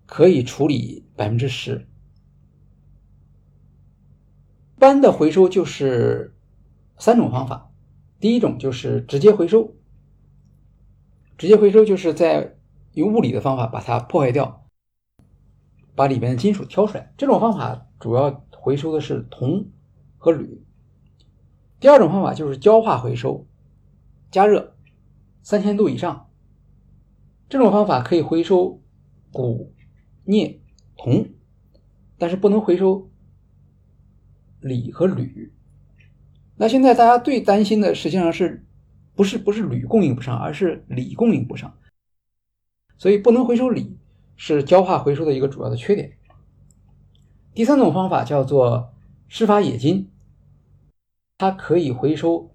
[0.04, 1.86] 可以处理百分之十。
[4.78, 6.36] 般的回收就是
[6.98, 7.70] 三种方法，
[8.20, 9.74] 第一种就是直接回收，
[11.38, 12.56] 直接回收就是在
[12.92, 14.66] 用物理的方法把它破坏掉，
[15.94, 17.12] 把里面的金属挑出来。
[17.16, 19.70] 这种方法主要回收的是铜
[20.18, 20.62] 和铝。
[21.80, 23.46] 第二种方法就是焦化回收，
[24.30, 24.76] 加热
[25.42, 26.30] 三千度以上。
[27.48, 28.82] 这种方法可以回收
[29.30, 29.70] 钴、
[30.24, 30.60] 镍、
[30.96, 31.28] 铜，
[32.18, 33.08] 但是不能回收
[34.60, 35.52] 锂和铝。
[36.56, 38.64] 那现在大家最担心的实际上是
[39.14, 41.76] 不是不是铝供应不上，而是锂供应不上。
[42.98, 43.96] 所以不能回收锂
[44.36, 46.12] 是焦化回收的一个主要的缺点。
[47.54, 48.92] 第三种方法叫做
[49.28, 50.08] 湿法冶金，
[51.38, 52.50] 它可以回收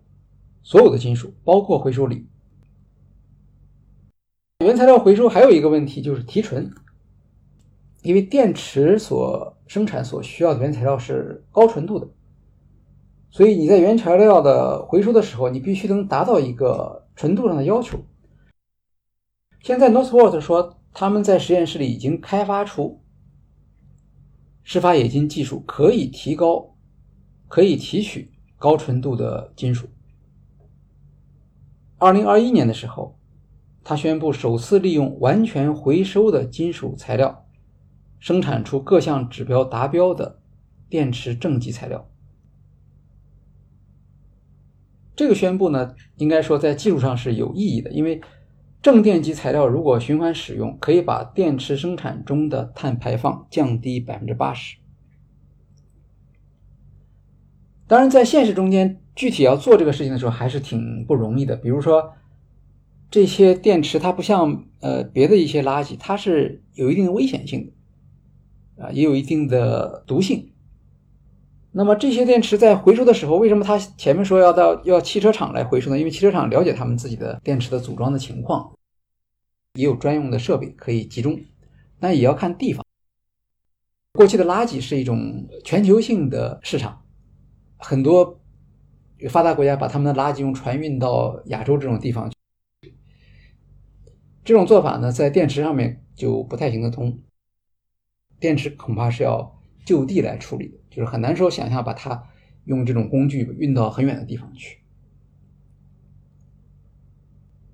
[0.63, 2.25] 所有的金属，包括回收锂。
[4.65, 6.71] 原材料回收还有一个问题就是提纯，
[8.01, 12.07] 因为电池所生产所需要的原材料是高纯度的，
[13.29, 17.99] 所以你在原材料的回收的时候，你必须能达到一个纯度上的要求。
[19.61, 23.01] 现在 Northvolt 说，他们在实验室里已经开发出
[24.63, 26.75] 湿法冶金技术，可以提高、
[27.47, 29.87] 可以提取高纯度的金属。
[31.99, 33.19] 二零二一年的时候，
[33.83, 37.45] 他宣布首次利用完全回收的金属材料，
[38.21, 40.39] 生产出各项指标达标的
[40.87, 42.09] 电池正极材料。
[45.17, 48.21] 这个宣布呢，应该说在技术上是有意义的，因为。
[48.83, 54.77] 正电极材料如果循环使用，可以把电池生产中的碳排放降低百分之八十。
[57.85, 61.55] 当然，在现实中间，具体要做这个事情的时候，还是挺不容易的。
[61.55, 62.13] 比如说，
[63.11, 67.71] 这些电池它不像呃别的一些垃圾，它是有一定的危险性的，
[68.81, 70.51] 啊，也有一定的毒性。
[71.71, 75.97] 那么这些电池在回收的时候，为什么他前面说要到要汽车厂来回收呢？
[75.97, 78.73] 因为汽车厂了解他们自己的电池的组装的情况，
[79.75, 81.39] 也有专用的设备可以集中。
[81.99, 82.83] 那也要看地方。
[84.13, 87.01] 过去的垃圾是一种全球性的市场。
[87.77, 88.41] 很多
[89.29, 92.93] 发达国家把他们的垃圾用船运到亚洲这种地方去，
[94.43, 97.17] 这种做法呢，在电池上面就不太行得通。
[98.41, 102.21] 电池恐怕是要就地来处理的，就是很难说想象把它
[102.65, 104.79] 用这种工具运到很远的地方去。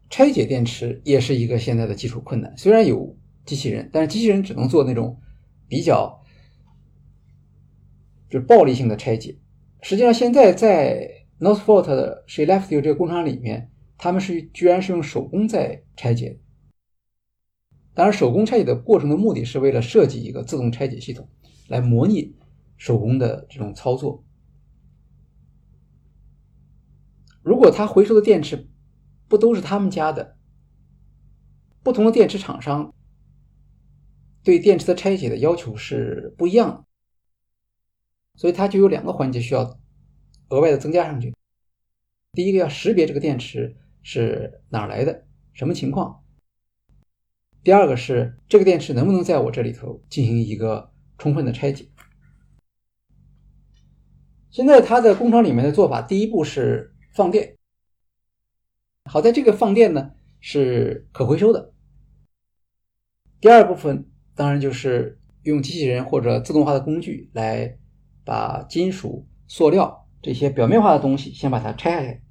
[0.10, 5.19] 拆解电池也是一个现在的技术困难，虽然有机器人，但是机器人只能做那种
[5.67, 6.21] 比较
[8.30, 9.38] 就是暴力性的拆解。
[9.82, 16.39] 实际上，现在在 Northvolt 的 Skellefteå 这个工厂里面，他们是居然是用手工在拆解。
[17.97, 21.27] 当然，手工拆解的过程的目的是为了设计一个自动拆解系统，
[21.67, 22.36] 来模拟
[22.77, 24.23] 手工的这种操作。
[27.41, 28.69] 如果他回收的电池
[29.27, 30.38] 不都是他们家的，
[31.81, 32.93] 不同的电池厂商
[34.43, 36.86] 对电池的拆解的要求是不一样的。
[38.36, 39.79] 所以它就有两个环节需要
[40.49, 41.33] 额外的增加上去。
[42.33, 46.23] 第一个要识别这个电池是哪来的，什么情况；
[47.67, 51.86] 第二个是这个电池能不能在我这里头进行一个充分的拆解。
[54.49, 57.58] 现在它的工厂里面的做法，第一步是放电。
[59.03, 61.73] 好在这个放电呢是可回收的。
[63.41, 67.77] 第二部分当然就是用机器人或者自动化的工具来。
[68.23, 72.21] 把金属、塑料这些表面化的东西先把它拆下来，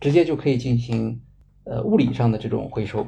[0.00, 1.20] 直接就可以进行
[1.64, 3.06] 呃物理上的这种回收，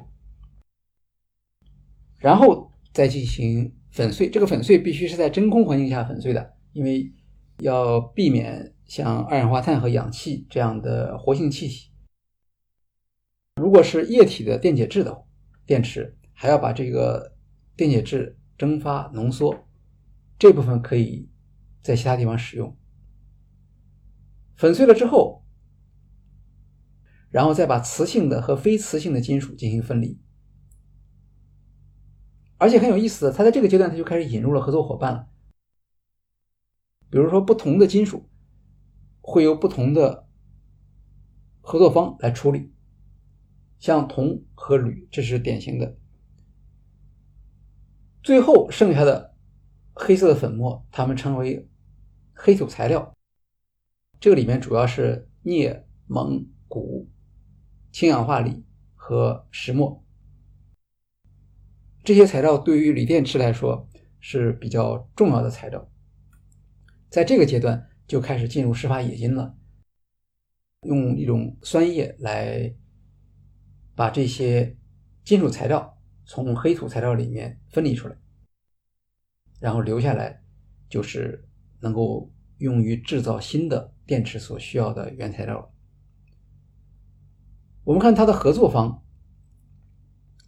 [2.20, 4.30] 然后再进行粉碎。
[4.30, 7.12] 这个粉碎必须是在真空环境下粉碎的，因为
[7.58, 11.90] 要避免像二氧化碳和氧气这样的活性气体。
[13.56, 15.24] 如果是液体的电解质的
[15.66, 17.34] 电池，还要把这个
[17.74, 19.66] 电解质蒸发浓缩，
[20.38, 21.28] 这部分可以。
[21.82, 22.76] 在其他地方使用，
[24.54, 25.46] 粉碎了之后，
[27.30, 30.20] 然后再把磁性的和非磁性的金属进行分离。
[32.60, 35.26] 而且很有意思的，他在这个阶段他就开始引入了合作伙伴了。
[37.08, 38.28] 比如说，不同的金属
[39.20, 40.28] 会由不同的
[41.60, 42.72] 合作方来处理，
[43.78, 45.96] 像铜和铝，这是典型的。
[48.22, 49.34] 最后剩下的
[49.94, 51.66] 黑色的粉末，他们称为。
[52.42, 53.14] 黑土材料，
[54.18, 57.06] 这个里面主要是镍、锰、钴、
[57.92, 60.02] 氢氧化锂和石墨。
[62.10, 65.88] 这些材料对于锂电池来说是比较重要的材料。
[67.08, 69.54] 在这个阶段就开始进入施法冶金了，
[70.82, 72.74] 用一种酸液来
[73.94, 74.76] 把这些
[75.22, 78.16] 金属材料从黑土材料里面分离出来，
[79.60, 80.42] 然后留下来
[80.88, 81.46] 就是。
[81.80, 85.72] 能够用于制造新的电池所需要的原材料。
[87.84, 89.00] 我们看它的合作方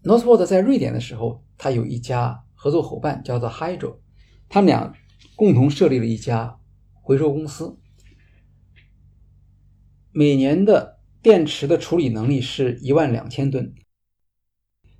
[0.05, 3.99] ，Northvolt 在瑞典的时候，它有一家合作伙伴叫做 Hydro，
[4.49, 4.95] 他们俩
[5.37, 6.59] 共同设立了一家
[7.01, 7.79] 回收公司，
[10.11, 13.75] 每年的电池的处理能力是一万两千吨。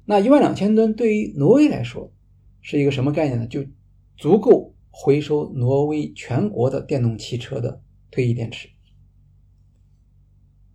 [0.05, 2.13] 那一万两千吨对于挪威来说
[2.61, 3.47] 是一个什么概念呢？
[3.47, 3.65] 就
[4.17, 4.71] 足够。
[4.95, 8.69] 回收挪威全国的电动汽车的退役电池，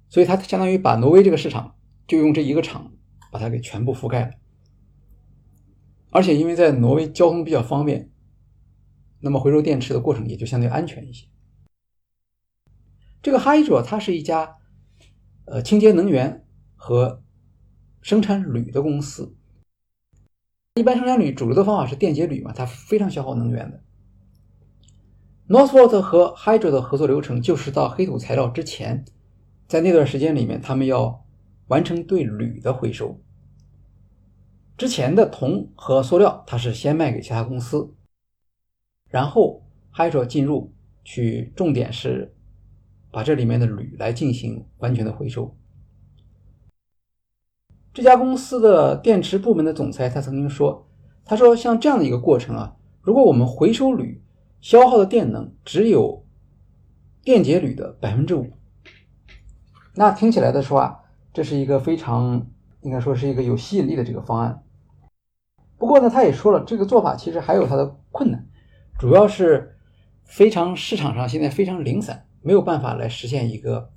[0.09, 1.75] 所以它相当于把挪威这个市场
[2.07, 2.96] 就用这一个厂
[3.31, 4.31] 把它给全部覆盖了。
[6.09, 8.09] 而且因为在挪威交通比较方便，
[9.19, 11.27] 那么回收电池的过程也就相对安全一些。
[13.21, 14.55] 这个 Hydro 它是一家
[15.45, 17.21] 呃清洁能源和
[18.01, 19.35] 生产铝的公司。
[20.75, 23.83] 一般生产铝主流的方法是电解铝嘛，它非常消耗能源的。
[25.49, 29.03] Northvolt 和 Hydro 的合作流程就是到黑土材料之前，
[29.67, 31.25] 在那段时间里面，他们要
[31.67, 33.19] 完成对铝的回收。
[34.77, 37.93] 之前的铜和塑料，它是先卖给其他公司，
[39.09, 39.63] 然后
[39.93, 42.35] Hydro 进入去，重点是
[43.11, 45.55] 把这里面的铝来进行完全的回收。
[47.93, 50.87] 这家公司的电池部门的总裁他曾经说
[51.25, 54.21] ：“他说像这样的一个过程啊，如果我们回收铝
[54.61, 56.23] 消耗的电能只有
[57.23, 58.51] 电解铝的百分之五，
[59.95, 60.99] 那听起来的说啊，
[61.37, 62.47] 这是一个非常
[62.81, 64.63] 应该说是一个有吸引力的这个方案。
[65.77, 68.47] 不过呢，他也说了，这个做法其实还有它的困难，
[68.97, 69.77] 主要是
[70.23, 73.91] 非常市场上现在非常零散，没有办法来实现一个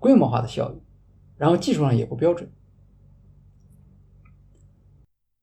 [0.00, 0.82] 规模化的效益，
[1.36, 2.50] 然后技术上也不标准。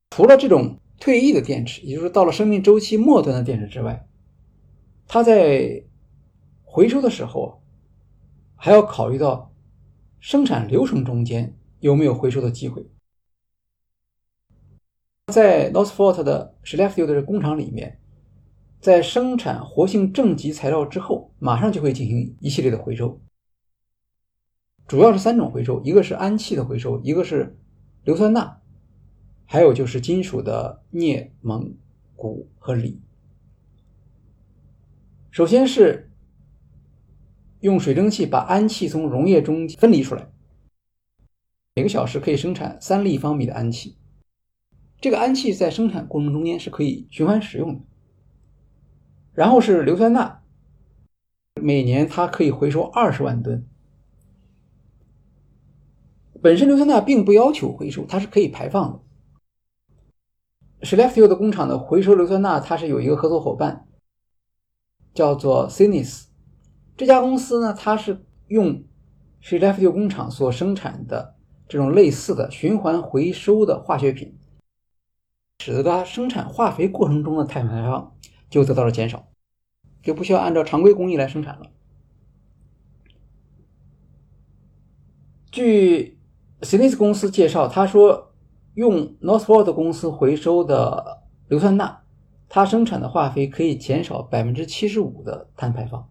[0.10, 4.06] 除了这种退役的电池，也就是到了生命周期末端的电池之外，
[5.08, 5.86] 它在
[6.66, 7.64] 回收的时候，
[8.58, 9.53] 还要考虑到
[10.24, 12.90] 生产流程中间有没有回收的机会。
[15.28, 18.00] 在 Northvolt 的 Skellefteå 的工厂里面，
[18.80, 23.20] 在生产活性正极材料之后，马上就会进行一系列的回收，
[24.88, 27.60] 主要是三种回收：一个是氨气的回收，一个是
[28.06, 28.62] 硫酸钠，
[29.46, 31.76] 还有就是金属的镍、锰、
[32.16, 33.02] 钴和锂。
[35.32, 36.13] 首先是
[37.64, 40.30] 用水蒸气把氨气从溶液中分离出来，
[41.74, 43.98] 每个小时可以生产三立方米的氨气。
[45.00, 47.82] 这个氨气在生产过程中间是可以循环使用的。
[49.32, 50.42] 然后是硫酸钠，
[51.62, 53.66] 每年它可以回收二十万吨。
[56.42, 59.00] 本身硫酸钠并不要求回收，它是可以排放的。
[60.86, 63.88] Skellefteå 的工厂的回收硫酸钠，它是有一个合作伙伴。
[65.14, 66.26] 叫做 Cinis，
[66.96, 68.84] 这家公司呢，它是用
[69.42, 71.36] Skellefteå 工厂所生产的
[71.68, 74.38] 这种类似的循环回收的化学品，
[75.60, 78.16] 使得它生产化肥过程中的碳排放
[78.50, 79.28] 就得到了减少，
[80.02, 81.72] 就不需要按照常规工艺来生产了。
[85.52, 86.20] 据
[86.62, 88.34] Cinis 公司介绍，他说
[88.76, 92.02] 用 Northvolt 公司回收的硫酸钠。
[92.50, 96.08] 它生产的化肥可以减少百分之七十五的碳排放，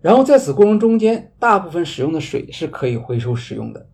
[0.00, 3.88] 然后在此过程中间，大部分使用的水是可以回收使用的，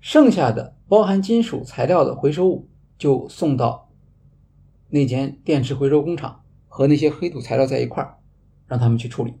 [0.00, 3.90] 剩下的包含金属材料的回收物就送到
[4.88, 8.18] 那间电池回收工厂，和那些黑土材料在一块儿，
[8.66, 9.34] 让他们去处理。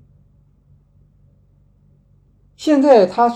[2.56, 3.34] 现在他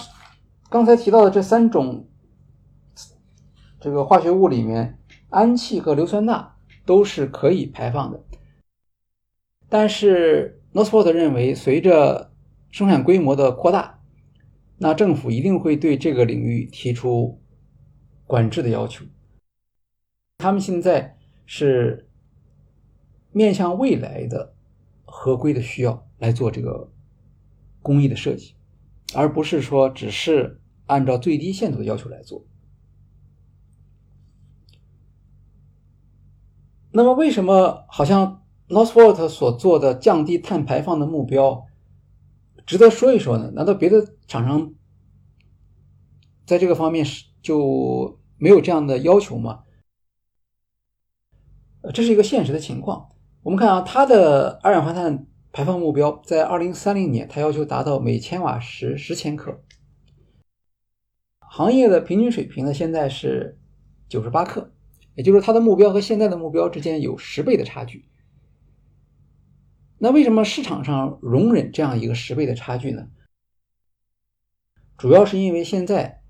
[0.68, 2.08] 刚才提到的这三种
[3.80, 4.98] 这个化学物里面。
[5.34, 8.22] 氨气和硫酸钠都是可以排放的，
[9.70, 12.31] 但是 Northport 认为，随着
[12.72, 14.00] 生产规模的扩大，
[14.78, 17.40] 那政府一定会对这个领域提出
[18.26, 19.04] 管制的要求。
[20.38, 21.16] 他们现在
[21.46, 22.08] 是
[23.30, 24.54] 面向未来的
[25.04, 26.90] 合规的需要来做这个
[27.82, 28.54] 工艺的设计，
[29.14, 32.44] 而不是说只是按照最低限度的要求来做。
[36.90, 41.66] 那么，为什么好像 Northvolt 所做的降低碳排放的目标
[42.66, 43.50] 值得说一说呢？
[43.54, 44.74] 难道别的厂商
[46.46, 49.64] 在这个方面是就没有这样的要求吗？
[51.82, 53.08] 呃，这是一个现实的情况。
[53.42, 59.60] 我们看啊，它的二氧化碳排放目标在二零三零年，它要求达到每千瓦时十千克，
[61.40, 63.58] 行业的平均水平呢，现在是
[64.08, 64.72] 九十八克。
[65.14, 68.08] 也就是它的目标和现在的目标之间有十倍的差距。
[70.04, 73.06] 那为什么市场上容忍这样一个十倍的差距呢？
[74.98, 76.24] 主要是因为现在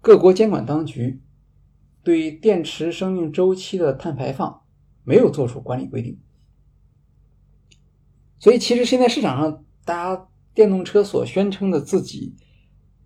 [0.00, 1.20] 各国监管当局
[2.04, 4.62] 对电池生命周期的碳排放
[5.02, 6.20] 没有做出管理规定，
[8.38, 12.36] 所以其实现在市场上大家电动车所宣称的自己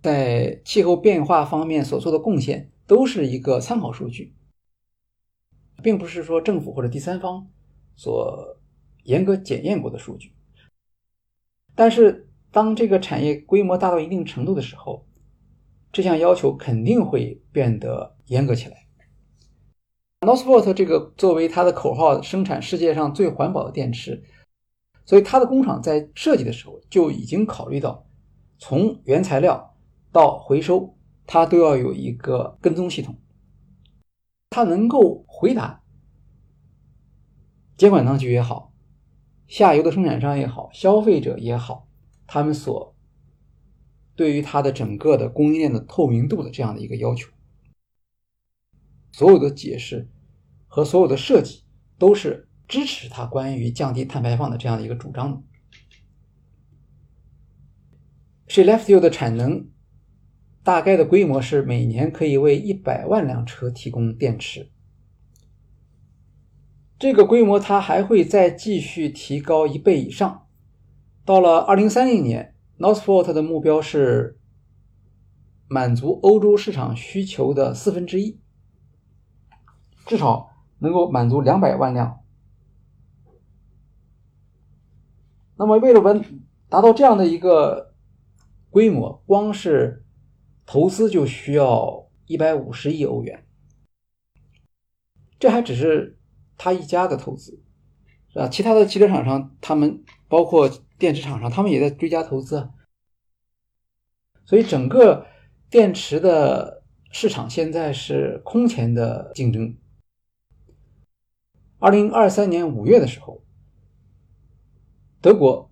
[0.02, 4.34] 在气候变化方面所做的贡献，都是一个参考数据。
[5.82, 7.48] 并不是说政府或者第三方
[7.96, 8.59] 所
[9.04, 10.32] 严格检验过的数据，
[11.74, 15.06] 但是当这个产业规模大到一定程度的时候，
[15.92, 18.86] 这项要求肯定会变得严格起来。
[20.20, 24.22] Northvolt 这个作为它的口号，生产世界上最环保的电池，
[25.06, 28.06] 所以它的工厂在设计的时候就已经考虑到，
[28.58, 29.74] 从原材料
[30.12, 30.94] 到回收，
[31.26, 33.16] 它都要有一个跟踪系统。
[34.50, 35.80] 它能够回答
[37.76, 38.69] 监管当局也好，
[39.50, 41.88] 下游的生产商也好，消费者也好，
[42.24, 42.94] 他们所
[44.14, 47.32] 对于它的整个的供应链的透明度的这样的一个要求，
[49.10, 50.08] 所有的解释
[50.68, 51.64] 和所有的设计
[51.98, 55.42] 都是支持它关于降低碳排放的这样的一个主张的。
[58.46, 59.68] Skellefteå 的产能
[60.62, 64.70] 大概的规模是每年可以为一百万辆车提供电池。
[67.00, 70.46] 这个规模它还会再继续提高一倍以上。
[71.24, 74.38] 到了二零三零年，Northvolt 的目标是
[75.66, 78.38] 满足欧洲市场需求的四分之一，
[80.04, 82.20] 至少能够满足两百万辆。
[85.56, 86.22] 那么，为了完
[86.68, 87.94] 达到这样的一个
[88.68, 90.04] 规模，光是
[90.66, 93.46] 投资就需要一百五十亿欧元，
[95.38, 96.18] 这还只是。
[96.62, 97.58] 他一家的投资，
[98.28, 98.46] 是吧？
[98.46, 102.68] 其他的汽车厂商，他们包括电池厂商，他们也在追加投资。
[104.44, 105.26] 所以，整个
[105.70, 109.74] 电池的市场现在是空前的竞争。
[111.78, 113.42] 二零二三年五月的时候，
[115.22, 115.70] 德国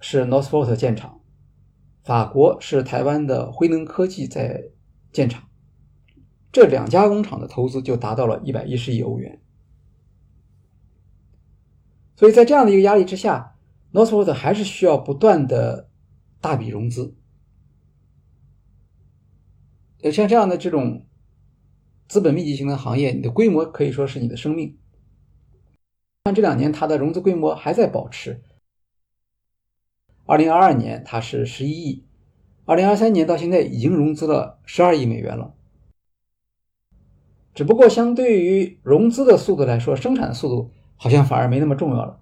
[0.00, 1.20] 是 Northvolt 建厂，
[2.04, 4.62] 法国是台湾的辉能科技在
[5.12, 5.46] 建厂，
[6.50, 9.38] 这两家工厂的投资就达到了一百一十亿欧元。
[12.14, 13.56] 所以在这样的一个压力之下
[13.92, 15.88] ，Northvolt 还是需要不断的
[16.40, 17.16] 大笔融资。
[20.12, 21.06] 像这样的这种
[22.08, 24.76] 资本密集型的行业，你的规模可以说是你的生命。
[26.24, 28.42] 看这两年它的融资规模还在保持。
[30.26, 32.04] 二零二二年它是十一亿，
[32.64, 35.54] 二零二三年到现在已经融资了十二亿美元了。
[37.54, 40.70] 只不过相对于融资的速度来说，生产速度。
[41.02, 42.20] 好像反而没那么重要了。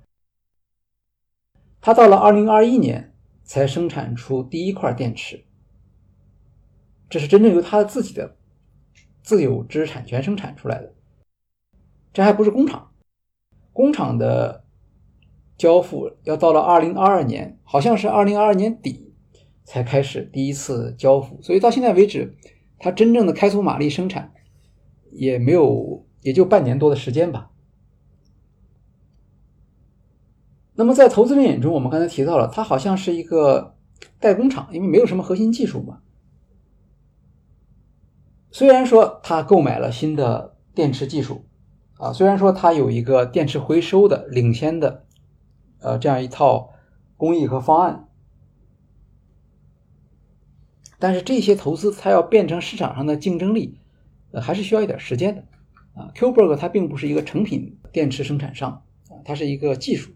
[1.82, 3.14] 他到了二零二一年
[3.44, 5.44] 才生产出第一块电池，
[7.10, 8.38] 这是真正由他自己的
[9.22, 10.94] 自有知识产权生产出来的。
[12.14, 12.90] 这还不是工厂，
[13.74, 14.64] 工厂的
[15.58, 19.12] 交付要到了二零二二年，好像是二零二二年底
[19.62, 22.34] 才开始第一次交付，所以到现在为止，
[22.78, 24.32] 他真正的开足马力生产
[25.12, 27.49] 也没有，也就半年多的时间吧。
[30.80, 33.76] 那么在投资人眼中，我们刚才提到了，它好像是一个
[34.18, 35.98] 代工厂，因为没有什么核心技术嘛。
[38.50, 41.44] 虽然说它购买了新的电池技术，
[41.98, 45.04] 啊，虽然说它有一个电池回收的领先的，
[45.80, 46.70] 呃，这样一套
[47.18, 48.08] 工艺和方案，
[50.98, 53.78] 但是这些投资它要变成市场上的竞争力，
[54.30, 55.44] 呃，还是需要一点时间的。
[55.92, 60.12] 啊，Qberg 它并不是一个成品电池生产商，啊，它是一个技术。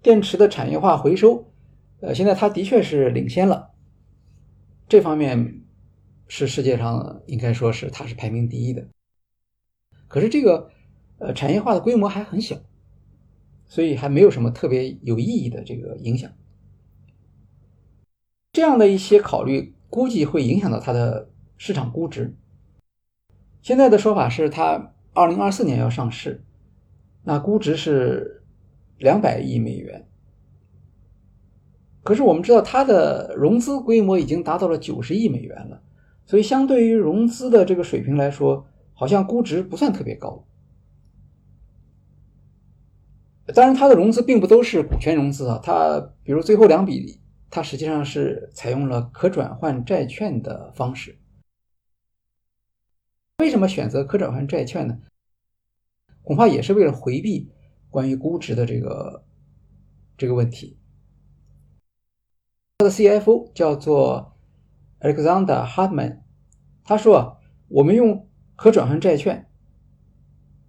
[0.00, 1.50] 电池的产业化回收，
[2.00, 3.72] 呃，现在它的确是领先了，
[4.88, 5.62] 这方面
[6.28, 8.86] 是世界上应该说是它是排名第一的。
[10.06, 10.70] 可是这个
[11.18, 12.56] 呃产业化的规模还很小，
[13.66, 16.30] 所以还没有什么特别有意义的这个影响。
[18.52, 22.36] 这样的一些考虑估计会影响到它的市场估值。
[23.62, 26.44] 现在的说法是它二零二四年要上市，
[27.24, 28.36] 那估值是。
[28.98, 30.06] 两百亿美元，
[32.02, 35.82] 可是我们知道它的融资规模已经达到了九十亿美元了，
[36.26, 40.44] 所以相对于融资的这个水平来说，好像估值不算特别高。
[43.54, 51.16] 当然，它的融资并不都是股权融资啊，它比如最后两笔，它实际上是采用了可转换债券的方式。
[53.38, 54.98] 为什么选择可转换债券呢？
[56.22, 57.48] 恐怕也是为了回避。
[57.90, 59.24] 关于估值的这个
[60.16, 60.78] 这个问题，
[62.76, 64.36] 他的 CFO 叫做
[65.00, 66.20] Alexander Hartman，
[66.84, 69.50] 他说：“我们用可转换债券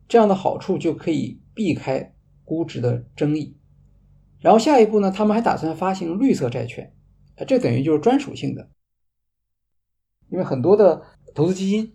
[0.08, 2.16] 这样的好处就可以避开
[2.46, 3.58] 估值的争议。
[4.40, 6.96] 然后下一步呢，他们还打算发行绿色债券，
[7.46, 8.70] 这等于就是专属性的，
[10.30, 11.02] 因为很多的
[11.36, 11.94] 投资基金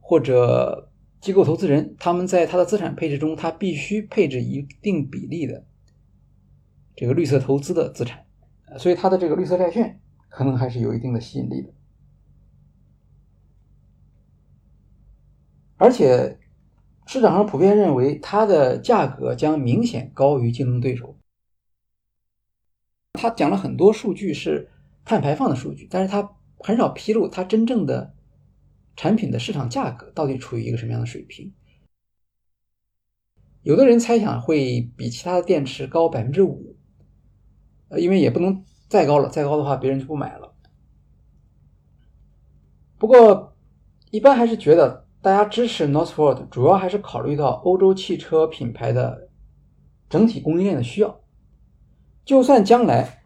[0.00, 0.85] 或者。”
[1.20, 5.66] 机构投资人他们在他的资产配置中，他必须配置一定比例的
[6.94, 8.24] 这个绿色投资的资产，
[8.78, 11.72] 所以他的这个绿色债券可能还是有一定的吸引力的。
[15.78, 16.38] 而且
[17.06, 21.18] 市场上普遍认为它的价格将明显高于竞争对手。
[23.12, 24.70] 他讲了很多数据是
[25.04, 28.15] 碳排放的数据，但是他很少披露它真正的。
[28.96, 31.52] 产品的市场价格到底处于一个什么样的水平？
[33.62, 36.76] 有的人猜想会比其他的电池高百分之五，
[37.88, 40.54] 呃，因为也不能再高了，再高的话别人就不买了。
[42.96, 43.56] 不过，
[44.10, 49.28] 一般还是觉得大家支持 Northvolt，主要还是考虑到欧洲汽车品牌的
[50.08, 51.20] 整体供应链的需要。
[52.24, 53.24] 就算将来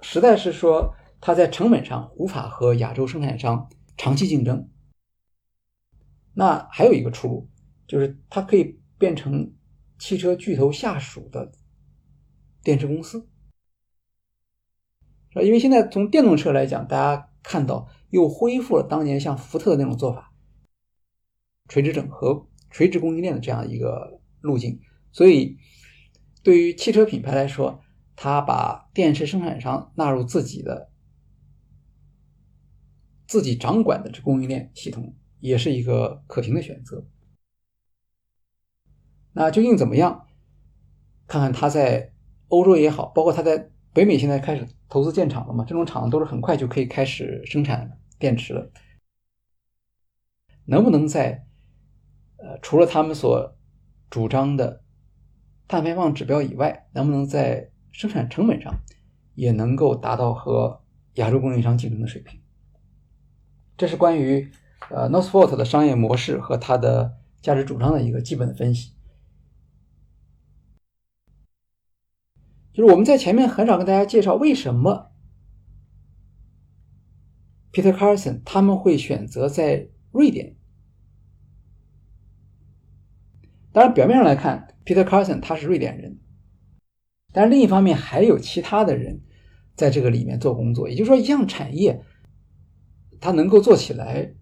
[0.00, 4.68] 实在是说它在成本上无法和亚洲生产商长期竞争。
[6.34, 7.48] 那还有一个出路，
[7.86, 9.54] 就是它可以变成
[9.98, 11.52] 汽车巨头下属的
[12.62, 13.28] 电池公司。
[15.42, 20.32] 因为现在从电动车来讲，大家看到又恢复了当年像福特的那种做法，
[21.68, 24.80] 垂直整合、垂直供应链的这样一个路径。
[25.10, 25.56] 所以，
[26.42, 27.80] 对于汽车品牌来说，
[28.14, 30.90] 它把电池生产商纳入自己的、
[33.26, 37.04] 自己掌管的这供应链系统，也是一个可行的选择。
[39.32, 40.26] 那究竟怎么样？
[41.26, 42.12] 看看它在
[42.48, 43.70] 欧洲也好，包括它在。
[43.92, 45.64] 北美现在开始投资建厂了嘛？
[45.64, 48.72] 这种厂都是很快就可以开始生产电池了。
[50.64, 51.46] 能不能在
[52.38, 53.56] 呃除了他们所
[54.10, 54.82] 主张的
[55.68, 58.74] 碳排放指标以外，能不能在生产成本上
[59.36, 60.82] 也能够达到和
[61.14, 62.40] 亚洲供应商竞争的水平？
[63.76, 64.50] 这是关于
[64.90, 68.92] 呃 Northvolt 的商业模式和它的价值主张的一个基本的分析。
[72.72, 75.12] 就是我们在前面很少跟大家介绍为什么
[77.72, 80.56] Peter Carson 他们会选择在瑞典。
[83.72, 86.20] 当然，表面上来看，Peter Carson 他是瑞典人，
[87.32, 89.22] 但是另一方面还有其他的人
[89.74, 90.88] 在这个里面做工作。
[90.88, 92.04] 也就是说，一项产业
[93.20, 94.34] 它能够做起来，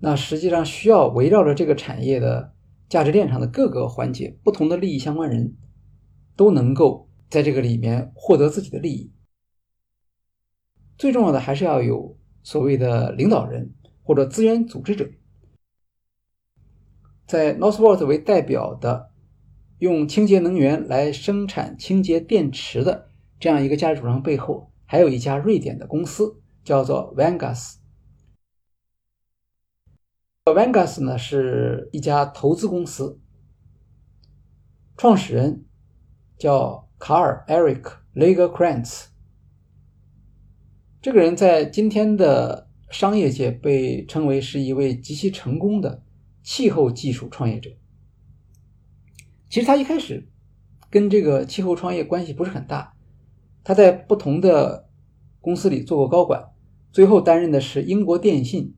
[0.00, 2.52] 那实际上需要围绕着这个产业的
[2.88, 5.54] 价值链上的各个环节，不同的利益相关人
[6.34, 7.06] 都能够。
[7.30, 9.12] 在这个里面获得自己的利益，
[10.98, 13.72] 最重要的还是要有所谓的领导人
[14.02, 15.08] 或者资源组织者。
[17.24, 19.12] 在 Northvolt 为代表的
[19.78, 23.06] 用清洁能源来生产清洁电池的
[23.38, 27.76] 这样一个价值主张背后，还有一家瑞典的公司叫做 Vangas。
[30.54, 33.18] Vangas 呢是一家投资公司，
[34.96, 35.64] 创始人
[36.38, 36.88] 叫。
[37.02, 39.06] 卡尔 ·Eric Lagerkrantz
[41.00, 46.02] 这个人在今天的商业界被称为是一位极其成功的
[46.42, 47.70] 气候技术创业者。
[49.48, 50.28] 其实他一开始
[50.90, 52.94] 跟这个气候创业关系不是很大，
[53.64, 54.90] 他在不同的
[55.40, 56.50] 公司里做过高管，
[56.92, 58.74] 最后担任的是英国电信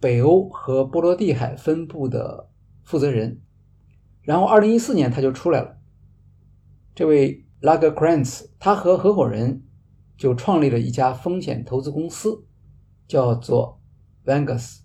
[0.00, 2.50] 北欧和波罗的海分部的
[2.82, 3.40] 负责人。
[4.22, 5.78] 然后，二零一四年他就出来了。
[6.94, 9.62] 这位 Lager Krantz，他和合伙人
[10.16, 12.44] 就创立了一家风险投资公司，
[13.06, 13.80] 叫做
[14.24, 14.80] Vangus。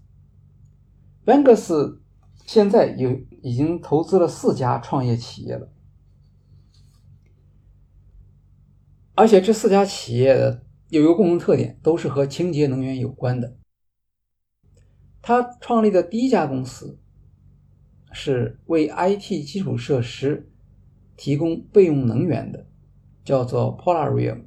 [1.26, 1.98] Vangus
[2.46, 3.10] 现在有
[3.42, 5.72] 已经投资了四家创业企业了，
[9.16, 13.56] 而且这四家企业的有一个共同特点，都是和清洁能源有关的。
[15.22, 16.98] 他创立的第一家公司
[18.12, 20.48] 是为 IT 基础设施。
[21.18, 22.66] 提供备用能源的
[23.24, 24.46] 叫做 Polarium。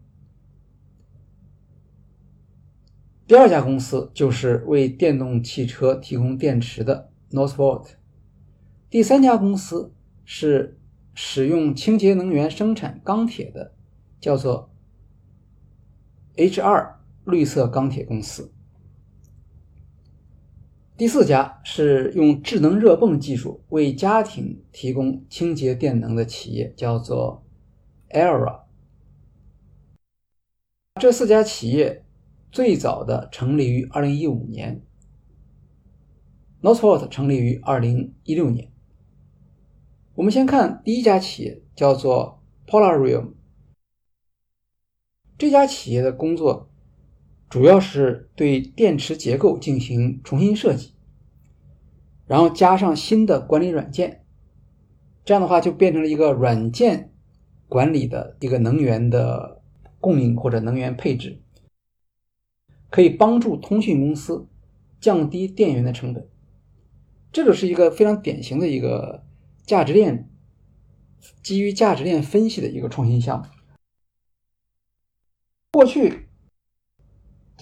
[3.28, 7.90] 第二家公司就是为电动汽车提供电池的 Northvolt。
[8.90, 9.94] 第三家公司
[10.24, 10.80] 是
[11.14, 13.72] 使用清洁能源生产钢铁的，
[14.18, 14.74] 叫做
[16.34, 16.94] H2
[17.24, 18.52] 绿色钢铁公司。
[20.96, 27.44] 第四家是用智能热泵技术为家庭提供清洁电能的企业，叫做
[28.10, 28.60] Era。
[31.00, 32.04] 这四家企业
[32.52, 34.82] 最早的成立于2015年
[36.62, 38.70] ，Northvolt 成立于2016年。
[40.14, 43.32] 我们先看第一家企业，叫做 Polarium。
[45.36, 46.70] 这家企业的工作。
[47.48, 50.92] 主要是对电池结构进行重新设计，
[52.26, 54.24] 然后加上新的管理软件，
[55.24, 57.12] 这样的话就变成了一个软件
[57.68, 59.62] 管理的一个能源的
[60.00, 61.40] 供应或者能源配置，
[62.90, 64.48] 可以帮助通讯公司
[65.00, 66.28] 降低电源的成本。
[67.30, 69.24] 这个是一个非常典型的一个
[69.64, 70.28] 价值链
[71.40, 73.44] 基于价值链分析的一个创新项目。
[75.70, 76.23] 过去。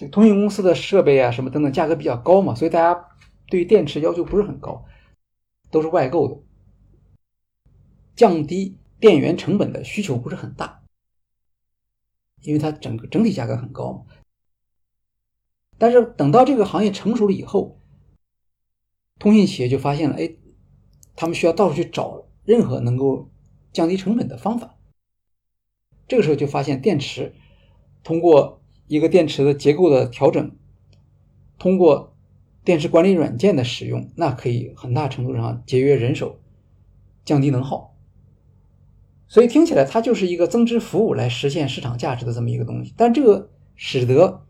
[0.09, 3.07] 通讯公司的设备啊，什么等等，价格比较高嘛，所以大家
[3.47, 4.85] 对电池要求不是很高，
[5.71, 6.41] 都是外购的，
[8.15, 10.83] 降低电源成本的需求不是很大，
[12.41, 14.05] 因为它整个整体价格很高嘛。
[15.77, 17.81] 但是等到这个行业成熟了以后，
[19.19, 20.35] 通信企业就发现了，哎，
[21.15, 23.29] 他们需要到处去找任何能够
[23.73, 24.77] 降低成本的方法。
[26.07, 27.33] 这个时候就发现电池
[28.03, 28.62] 通过
[28.93, 30.51] 一个电池的结构的调整，
[31.57, 32.15] 通过
[32.63, 36.39] 电池管理软件的使用，那可以很大程度上节约人手，
[37.25, 37.95] 降低能耗。
[39.27, 42.93] 所以听起来它就是一个增值服务来实现市场价值的这么一个东西。
[42.95, 44.43] 但这个使得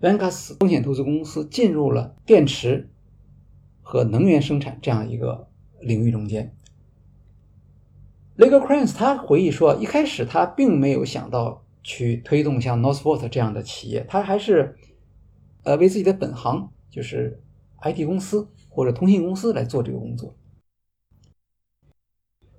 [0.00, 2.88] Vangas 风险投资公司进入了电池
[3.82, 5.46] 和能源生产这样一个
[5.78, 6.56] 领域中间。
[8.38, 14.76] Lega Kranz 他回忆说，一开始他并没有想到去推动像 Northvolt 这样的企业，它还是
[15.64, 17.42] 呃为自己的本行，就是
[17.82, 20.36] IT 公司或者通信公司来做这个工作。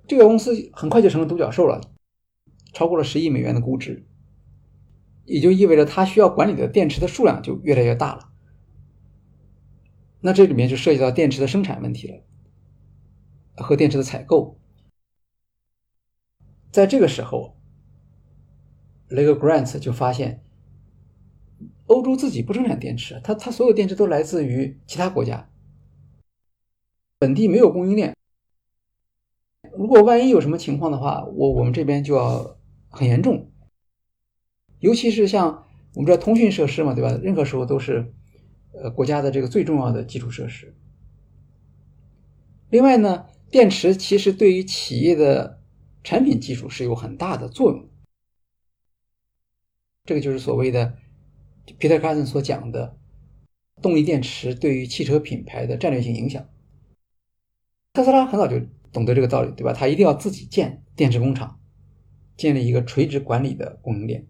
[0.06, 1.80] 这个公司很快就成了独角兽了，
[2.72, 4.04] 超过了十亿美元的估值，
[5.24, 8.28] 也就意味着它需要管理的电池的数量就越来越大了。
[10.20, 12.22] 那这里面就涉及到电池的生产问题了，
[13.56, 14.58] 和电池的采购。
[16.70, 17.56] 在这个时候，
[19.12, 20.42] 雷格 Grants 就发现，
[21.86, 25.48] 欧洲自己不生产电池，它它所有电池都来自于其他国家，
[27.18, 28.16] 本地没有供应链。
[29.76, 32.56] 如果万一有什么情况的话，我我们这边就要
[32.88, 33.50] 很严重。
[34.80, 37.18] 尤其是像我们知道通讯设施嘛，对吧？
[37.22, 38.12] 任何时候都是
[38.72, 40.74] 呃国家的这个最重要的基础设施。
[42.70, 45.60] 另外呢，电池其实对于企业的
[46.02, 47.88] 产品技术是有很大的作用。
[50.04, 50.96] 这个就是所谓的
[51.78, 52.96] Peter Carson 所讲的
[53.80, 56.48] 动力电池对于汽车品牌的战略性影响。
[57.92, 58.60] 特斯拉很早就。
[58.92, 59.72] 懂得这个道理，对吧？
[59.72, 61.58] 他一定要自己建电池工厂，
[62.36, 64.26] 建立一个垂直管理的供应链。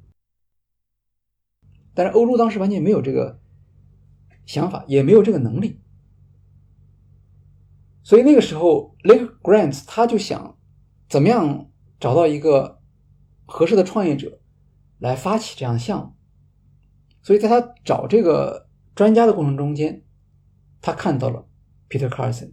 [1.95, 3.41] 但是欧洲当时完全没有这个
[4.47, 5.81] 想法，也没有这个能力。
[8.05, 10.57] 所以那个时候，Lake Grants 他就想
[11.09, 11.69] 怎么样
[11.99, 12.81] 找到一个
[13.47, 14.42] 合适的创业者
[15.03, 16.15] 来发起这样的项目。
[17.23, 20.03] 所以在他找这个专家的过程中间，
[20.81, 21.49] 他看到了
[21.89, 22.53] Peter Carson。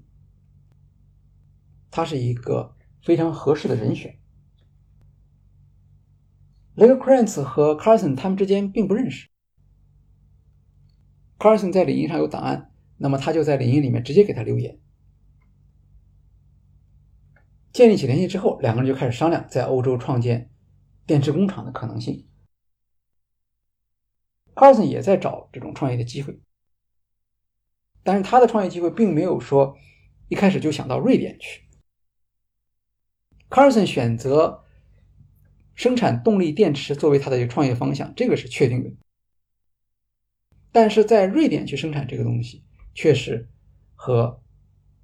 [1.91, 4.19] 他是一个非常合适的人选。
[6.75, 9.29] 雷格· r a n z 和 Carson 他们之间并不认识。
[11.37, 14.79] Carson 在领英上有档案，那么他就在领英里面直接给他留言。
[17.73, 20.51] 建立起联系之后，两个人就开始商量在欧洲创建
[21.05, 22.27] 电池工厂的可能性。
[24.59, 26.37] Carson 也在找这种创业的机会，
[28.03, 29.77] 但是他的创业机会并没有说
[30.27, 31.63] 一开始就想到瑞典去。
[33.49, 34.65] Carson 选择
[35.75, 38.91] 生产动力电池作为他的一个创业方向，这个是确定的。
[40.73, 42.61] 但是在瑞典去生产这个东西，
[42.93, 43.47] 确实
[43.95, 44.41] 和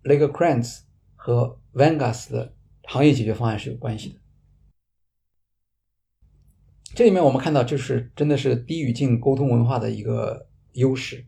[0.04, 0.82] Lega Kranz
[1.16, 2.54] 和 Vangas 的
[2.84, 4.20] 行业解决方案是有关系的。
[6.96, 11.24] 这里面我们看到，就是真的是低语境沟通文化的一个优势。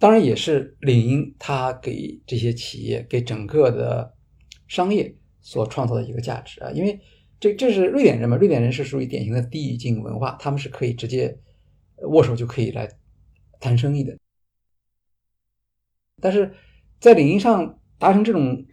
[0.00, 4.12] 当然，也是领英他给这些企业，给整个的。
[4.66, 6.98] 商业所创造的一个价值啊，因为
[7.38, 11.38] 这这是瑞典人嘛，瑞典人是属于典型的低语境文化，他们是可以直接
[12.08, 12.88] 握手就可以来
[13.60, 14.16] 谈生意的。
[16.18, 16.54] 但是
[16.98, 18.64] 在领英上达成这种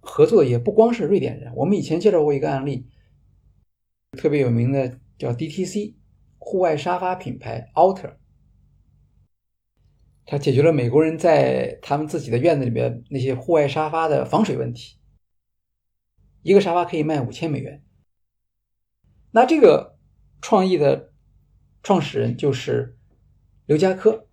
[0.00, 2.86] 合作的也不光是瑞典人，我们以前介绍过一个案例，
[4.14, 5.94] 特别有名的叫 DTC
[6.38, 8.16] 户外沙发品牌 Alter，
[10.26, 14.96] 它解决了美国人在他们自己的院子里面那些户外沙发的防水问题。
[16.42, 17.82] 一个沙发可以卖五千美元。
[19.30, 19.96] 那这个
[20.40, 21.12] 创意的
[21.82, 22.96] 创始人就是
[23.66, 24.28] 刘家科。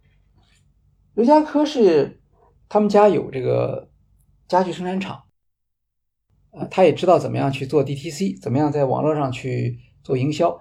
[1.14, 2.22] 刘家科是
[2.70, 3.90] 他们家有这个
[4.48, 5.24] 家具生产厂，
[6.52, 10.60] 呃，他也知道怎么样去做 DTC，怎么样在网络上去做营销，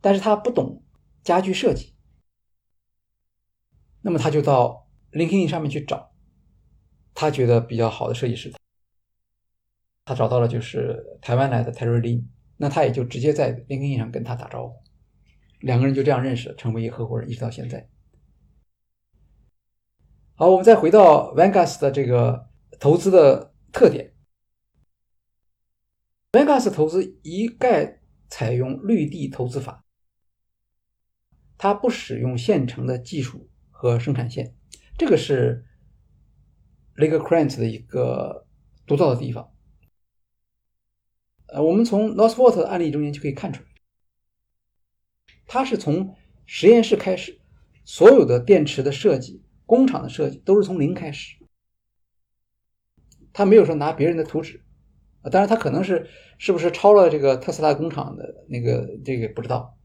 [0.00, 0.82] 但是他不懂
[1.24, 1.94] 家具设计，
[4.02, 6.12] 那么他就到 LinkedIn 上面去找
[7.14, 8.52] 他觉得比较好的设计师。
[10.04, 14.74] 他找到了就是台湾来的泰瑞利，那他也就直接在 LinkedIn 上跟他打招呼，
[15.60, 17.88] 两个人就这样认识，成为一合伙人，一直到现在。
[20.34, 22.48] 好，我们再回到 Vangas 的这个
[22.80, 24.14] 投资的特点
[26.30, 29.84] ，Vangas 投资一概采用绿地投资法，
[31.56, 34.54] 它不使用现成的技术和生产线，
[34.98, 35.64] 这个是
[36.96, 38.46] l e g a c r a n t 的一个
[38.86, 39.50] 独到的地方。
[41.46, 43.68] 呃，我们从 Northvolt 的案例中间就可以看出来，
[45.46, 46.14] 它是从
[46.44, 47.40] 实验室开始，
[47.84, 51.36] 所有的电池的设计、工厂的设计都是从零开始，
[53.32, 54.60] 他没有说拿别人的图纸，
[55.22, 56.08] 啊当然，他可能是
[56.38, 59.76] 是不是抄了这个特斯拉工厂的那个这个不知道。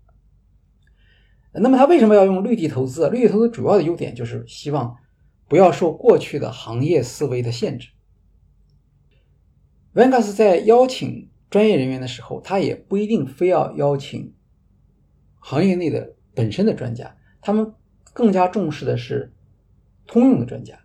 [1.54, 3.10] 那么，他为什么要用绿地投资啊？
[3.10, 4.96] 绿地投资主要的优点就是希望
[5.48, 7.90] 不要受过去的行业思维的限制。
[9.96, 14.36] Vangas 在邀请专业人员的时候，他也不一定非要邀请
[15.40, 17.74] 行业内的本身的专家，他们
[18.14, 19.34] 更加重视的是
[20.06, 20.78] 通用的专家。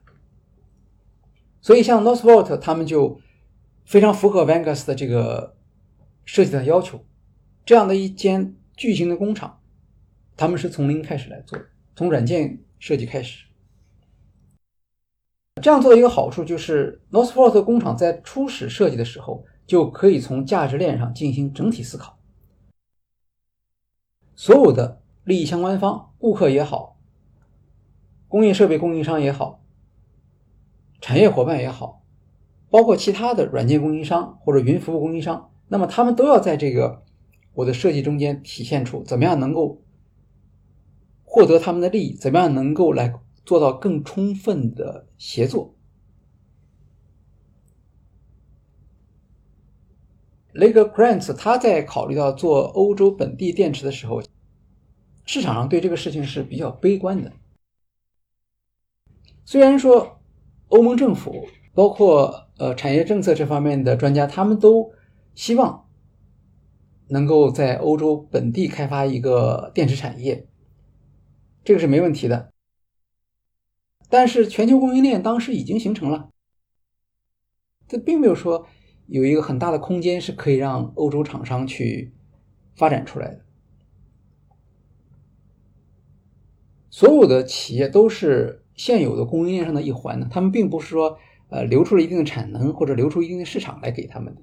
[1.63, 3.21] 所以，像 Northvolt 他们就
[3.85, 5.57] 非常符合 Vegas 的这个
[6.25, 7.05] 设计的要求。
[7.65, 9.61] 这样的一间巨型的工厂，
[10.37, 11.57] 他们是从零开始来做，
[11.95, 13.47] 从软件设计开始。
[15.63, 22.19] 这样做的一个好处就是 Northvolt 工厂在初始设计的时候，就可以从价值链上进行整体思考。
[24.35, 26.99] 所有的利益相关方，顾客也好，
[28.27, 29.62] 工业设备供应商也好。
[31.03, 32.05] 产业伙伴也好，
[32.71, 37.03] 包括其他的软件供应商或者云服务供应商，那么他们都要在这个
[37.55, 39.83] 我的设计中间体现出怎么样能够
[41.25, 43.13] 获得他们的利益，怎么样能够来
[43.45, 45.75] 做到更充分的协作。
[50.53, 54.23] 雷格 Krantz 他在考虑到做欧洲本地电池的时候，
[55.27, 57.33] 市场上对这个事情是比较悲观的，
[59.45, 60.22] 虽然说。
[60.73, 64.91] 欧盟政府包括呃产业政策这方面的专家，他们都
[65.35, 65.87] 希望
[67.09, 70.47] 能够在欧洲本地开发一个电池产业，
[71.63, 72.51] 这个是没问题的。
[74.09, 76.31] 但是全球供应链当时已经形成了，
[77.87, 78.67] 这并没有说
[79.09, 82.15] 有一个很大的空间是可以让欧洲厂商去
[82.75, 83.45] 发展出来的。
[86.89, 88.61] 所有的企业都是。
[88.75, 91.19] 现有的供应链上的一环呢，他们并不是说，
[91.49, 94.43] 呃，留出了一定的产能或者留出一定的市场来给他们的。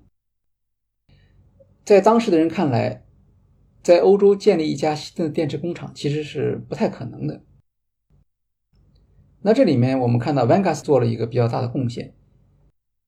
[1.83, 3.03] 在当时的人看来，
[3.81, 7.43] 在欧洲建立一家新的电池工厂其实是不太可能的。
[9.41, 12.13] 那这里面我们看到 Vangas 做了一个比较大的贡献，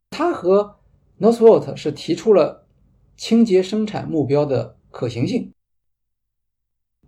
[0.10, 0.78] 他和
[1.20, 2.66] Northvolt 是提出了
[3.16, 5.54] 清洁生产目标的可行性。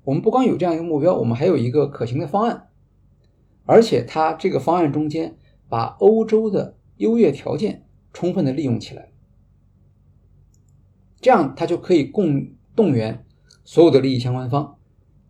[0.03, 2.70] 我们不光有这样一个目标，我们还有一个可行的方案。
[3.66, 5.38] 而且，它这个方案中间
[5.70, 9.14] 把欧洲的优越条件充分的利用起来，
[11.22, 13.26] 这样它就可以共动员
[13.64, 14.78] 所有的利益相关方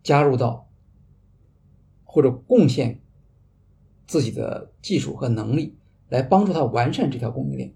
[0.02, 0.68] 加入到
[2.02, 3.00] 或者贡献
[4.04, 5.76] 自己的技术和能力，
[6.08, 7.72] 来帮助他完善这条供应链。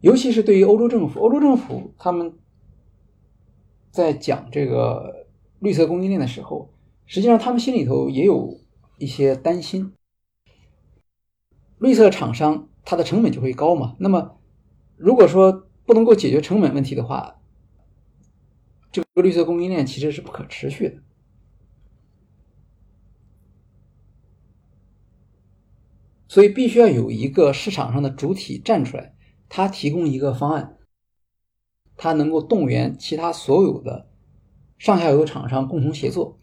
[0.00, 2.34] 尤其是对于欧洲政府，欧洲政府他们
[3.90, 5.26] 在讲这个
[5.60, 6.74] 绿色供应链的时候。
[7.08, 8.60] 实际上，他们心里头也有
[8.98, 9.94] 一些担心。
[11.78, 13.96] 绿色厂商它的成本就会高嘛？
[13.98, 14.38] 那么，
[14.96, 17.40] 如果说不能够解决成本问题的话，
[18.92, 21.02] 这个绿色供应链其实是不可持续的。
[26.28, 29.14] 所以，必须要有一个市场上的主体站出来，
[29.48, 30.76] 他提供一个方案，
[31.96, 34.10] 他能够动员其他所有的
[34.76, 36.38] 上下游厂商共同协作。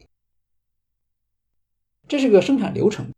[2.07, 3.11] 这是个生产流程，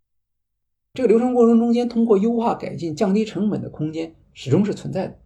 [0.93, 5.19] 这个流程过程中间，通过优化改进、降低成本的空间始终是存在的。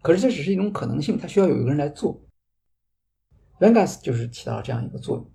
[0.00, 2.22] 可是这只是一种可能性，它需要有一个人来做。
[3.60, 5.30] Vangas 就是起到了这样一个作用。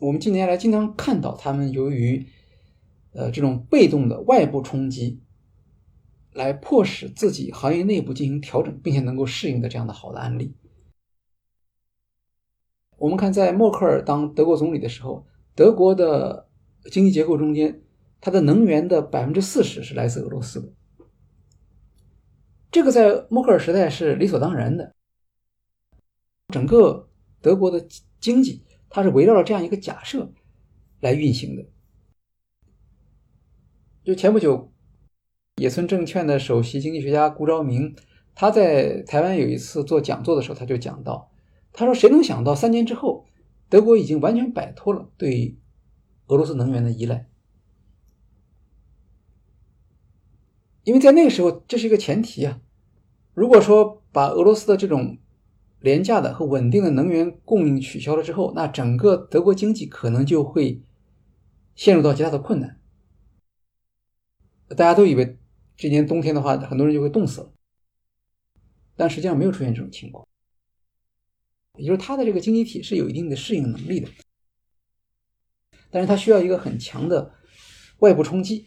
[0.00, 2.26] 我们近年来经常看到他们由于
[3.12, 5.20] 呃这种被动的外部冲击，
[6.32, 10.54] 来迫使自己行业内部进行调整，并且能够适应的这样的好的案例。
[13.02, 15.26] 我们看，在默克尔当德国总理的时候，
[15.56, 16.48] 德国的
[16.92, 17.82] 经济结构中间，
[18.20, 20.72] 它的能源的百分之四十是来自俄罗斯的。
[22.70, 24.94] 这个在默克尔时代是理所当然的。
[26.50, 27.08] 整个
[27.40, 27.84] 德国的
[28.20, 30.32] 经济，它是围绕着这样一个假设
[31.00, 31.66] 来运行的。
[34.04, 34.72] 就前不久，
[35.56, 37.96] 野村证券的首席经济学家顾昭明，
[38.32, 41.31] 他在台湾有一次做讲座的时候，他就讲到。
[41.72, 43.26] 他说：“谁能想到三年之后，
[43.68, 45.56] 德国已经完全摆脱了对
[46.26, 47.26] 俄罗斯能源的依赖？
[50.84, 52.60] 因为在那个时候，这是一个前提啊。
[53.32, 55.16] 如果说把俄罗斯的这种
[55.80, 60.82] 廉价的和稳定的能源供应取消了之后，那整个德国经济可能就会
[61.74, 62.78] 陷入到极大的困难。
[64.68, 65.38] 大家都以为
[65.76, 67.52] 这年冬天的话，很多人就会冻死了，
[68.94, 70.26] 但实际上没有出现这种情况。”
[71.78, 74.08] 也就是它的这个经济体是有一定的适应能力的，
[75.90, 77.34] 但是它需要一个很强的
[77.98, 78.66] 外部冲击。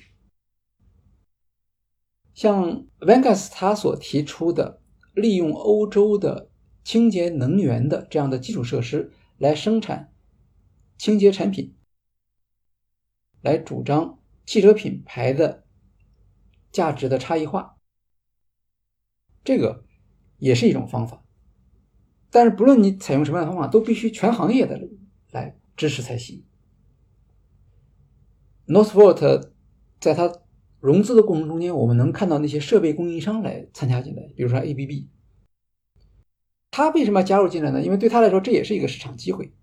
[2.33, 4.81] 像 Vangas 他所提出的
[5.13, 6.49] 利用欧洲的
[6.83, 10.13] 清洁能源的这样的基础设施来生产
[10.97, 11.77] 清洁产品，
[13.41, 15.65] 来主张汽车品牌的
[16.71, 17.77] 价值的差异化，
[19.43, 19.85] 这个
[20.37, 21.24] 也是一种方法。
[22.35, 24.77] 但是不论你采用什么样的方法，都必须全行业的
[25.31, 26.43] 来支持才行。
[28.67, 29.51] Northvolt
[30.01, 30.29] 在它
[30.81, 35.07] 融资的过程中间，我们能看到那些设备供应商来参加进来，比如说 ABB。
[36.71, 37.81] 他为什么要加入进来呢？
[37.81, 39.53] 因为对他来说，这也是一个市场机会。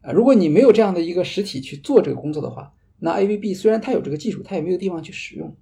[0.00, 5.56] 啊，如果你没有这样的一个实体去做这个工作的话，那 ABB 虽然它有这个技术，它也没有地方去使用。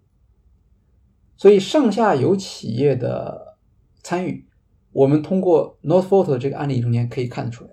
[1.37, 3.59] 所以上下游企业的
[4.03, 4.47] 参与，
[4.97, 7.71] 我们通过 Northvolt 这个案例中间可以看得出来。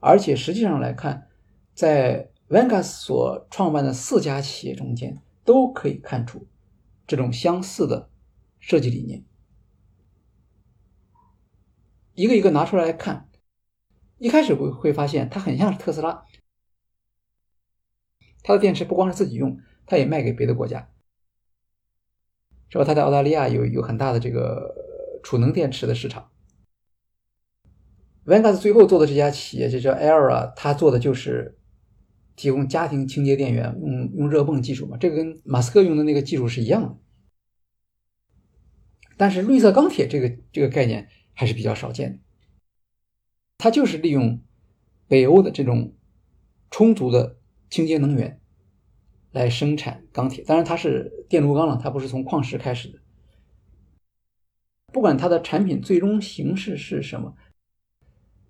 [0.00, 1.28] 而且实际上来看，
[1.72, 6.48] 在 Vangas 所创办的四家企业中间，都可以看出
[7.06, 8.10] 这种相似的
[8.58, 9.24] 设计理念。
[12.14, 13.30] 一个一个拿出来看，
[14.18, 16.24] 一开始会会发现它很像是特斯拉，
[18.42, 20.91] 它的电池不光是自己用，它也卖给别的国家，
[22.72, 22.84] 是吧？
[22.86, 24.74] 它在澳大利亚有有很大的这个
[25.22, 26.30] 储能电池的市场。
[28.24, 31.58] Vangas 最后做的这家企业就叫 Era，它做的就是
[32.34, 36.96] 提供家庭清洁电源，用用热泵技术嘛，这个跟马斯克用的那个技术是一样的。
[39.18, 42.18] 但是绿色钢铁这个这个概念还是比较少见的，
[43.58, 44.40] 它就是利用
[45.08, 45.94] 北欧的这种
[46.70, 47.36] 充足的
[47.68, 48.40] 清洁能源
[49.32, 52.98] 来生产钢铁，当然它是电炉钢了，它不是从矿石开始的。
[54.92, 57.34] 不管它的产品最终形式是什么。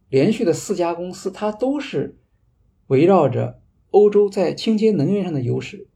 [0.08, 2.18] 连续的四家公司，它都是
[2.88, 3.62] 围绕着
[3.92, 5.88] 欧洲在清洁能源上的优势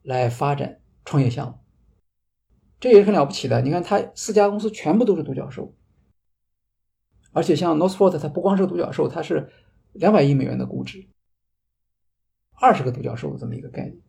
[0.00, 1.58] 来发展创业项目，
[2.80, 3.60] 这也是很了不起的。
[3.60, 5.74] 你看，它四家公司全部都是独角兽，
[7.32, 9.50] 而且像 Northvolt，它不光是独角兽，它是
[9.92, 11.06] 两百亿美元的估值，
[12.52, 14.00] 二十个独角兽的这么一个概念。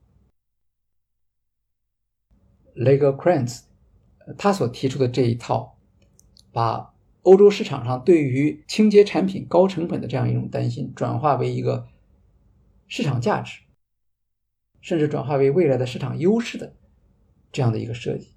[2.76, 3.61] 雷格 Krantz
[4.38, 5.78] 他所提出的这一套，
[6.51, 11.88] 把欧洲市场上对于清洁产品高成本的这样一种担心，转化为一个
[12.88, 13.61] 市场价值，
[14.82, 16.76] 甚至转化为未来的市场优势的
[17.51, 18.30] 这样的一个设计。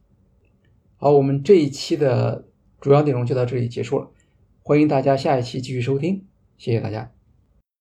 [0.96, 2.48] 好，我们这一期的
[2.80, 4.10] 主要内容就到这里结束了，
[4.62, 6.26] 欢迎大家下一期继续收听，
[6.56, 7.17] 谢谢大家。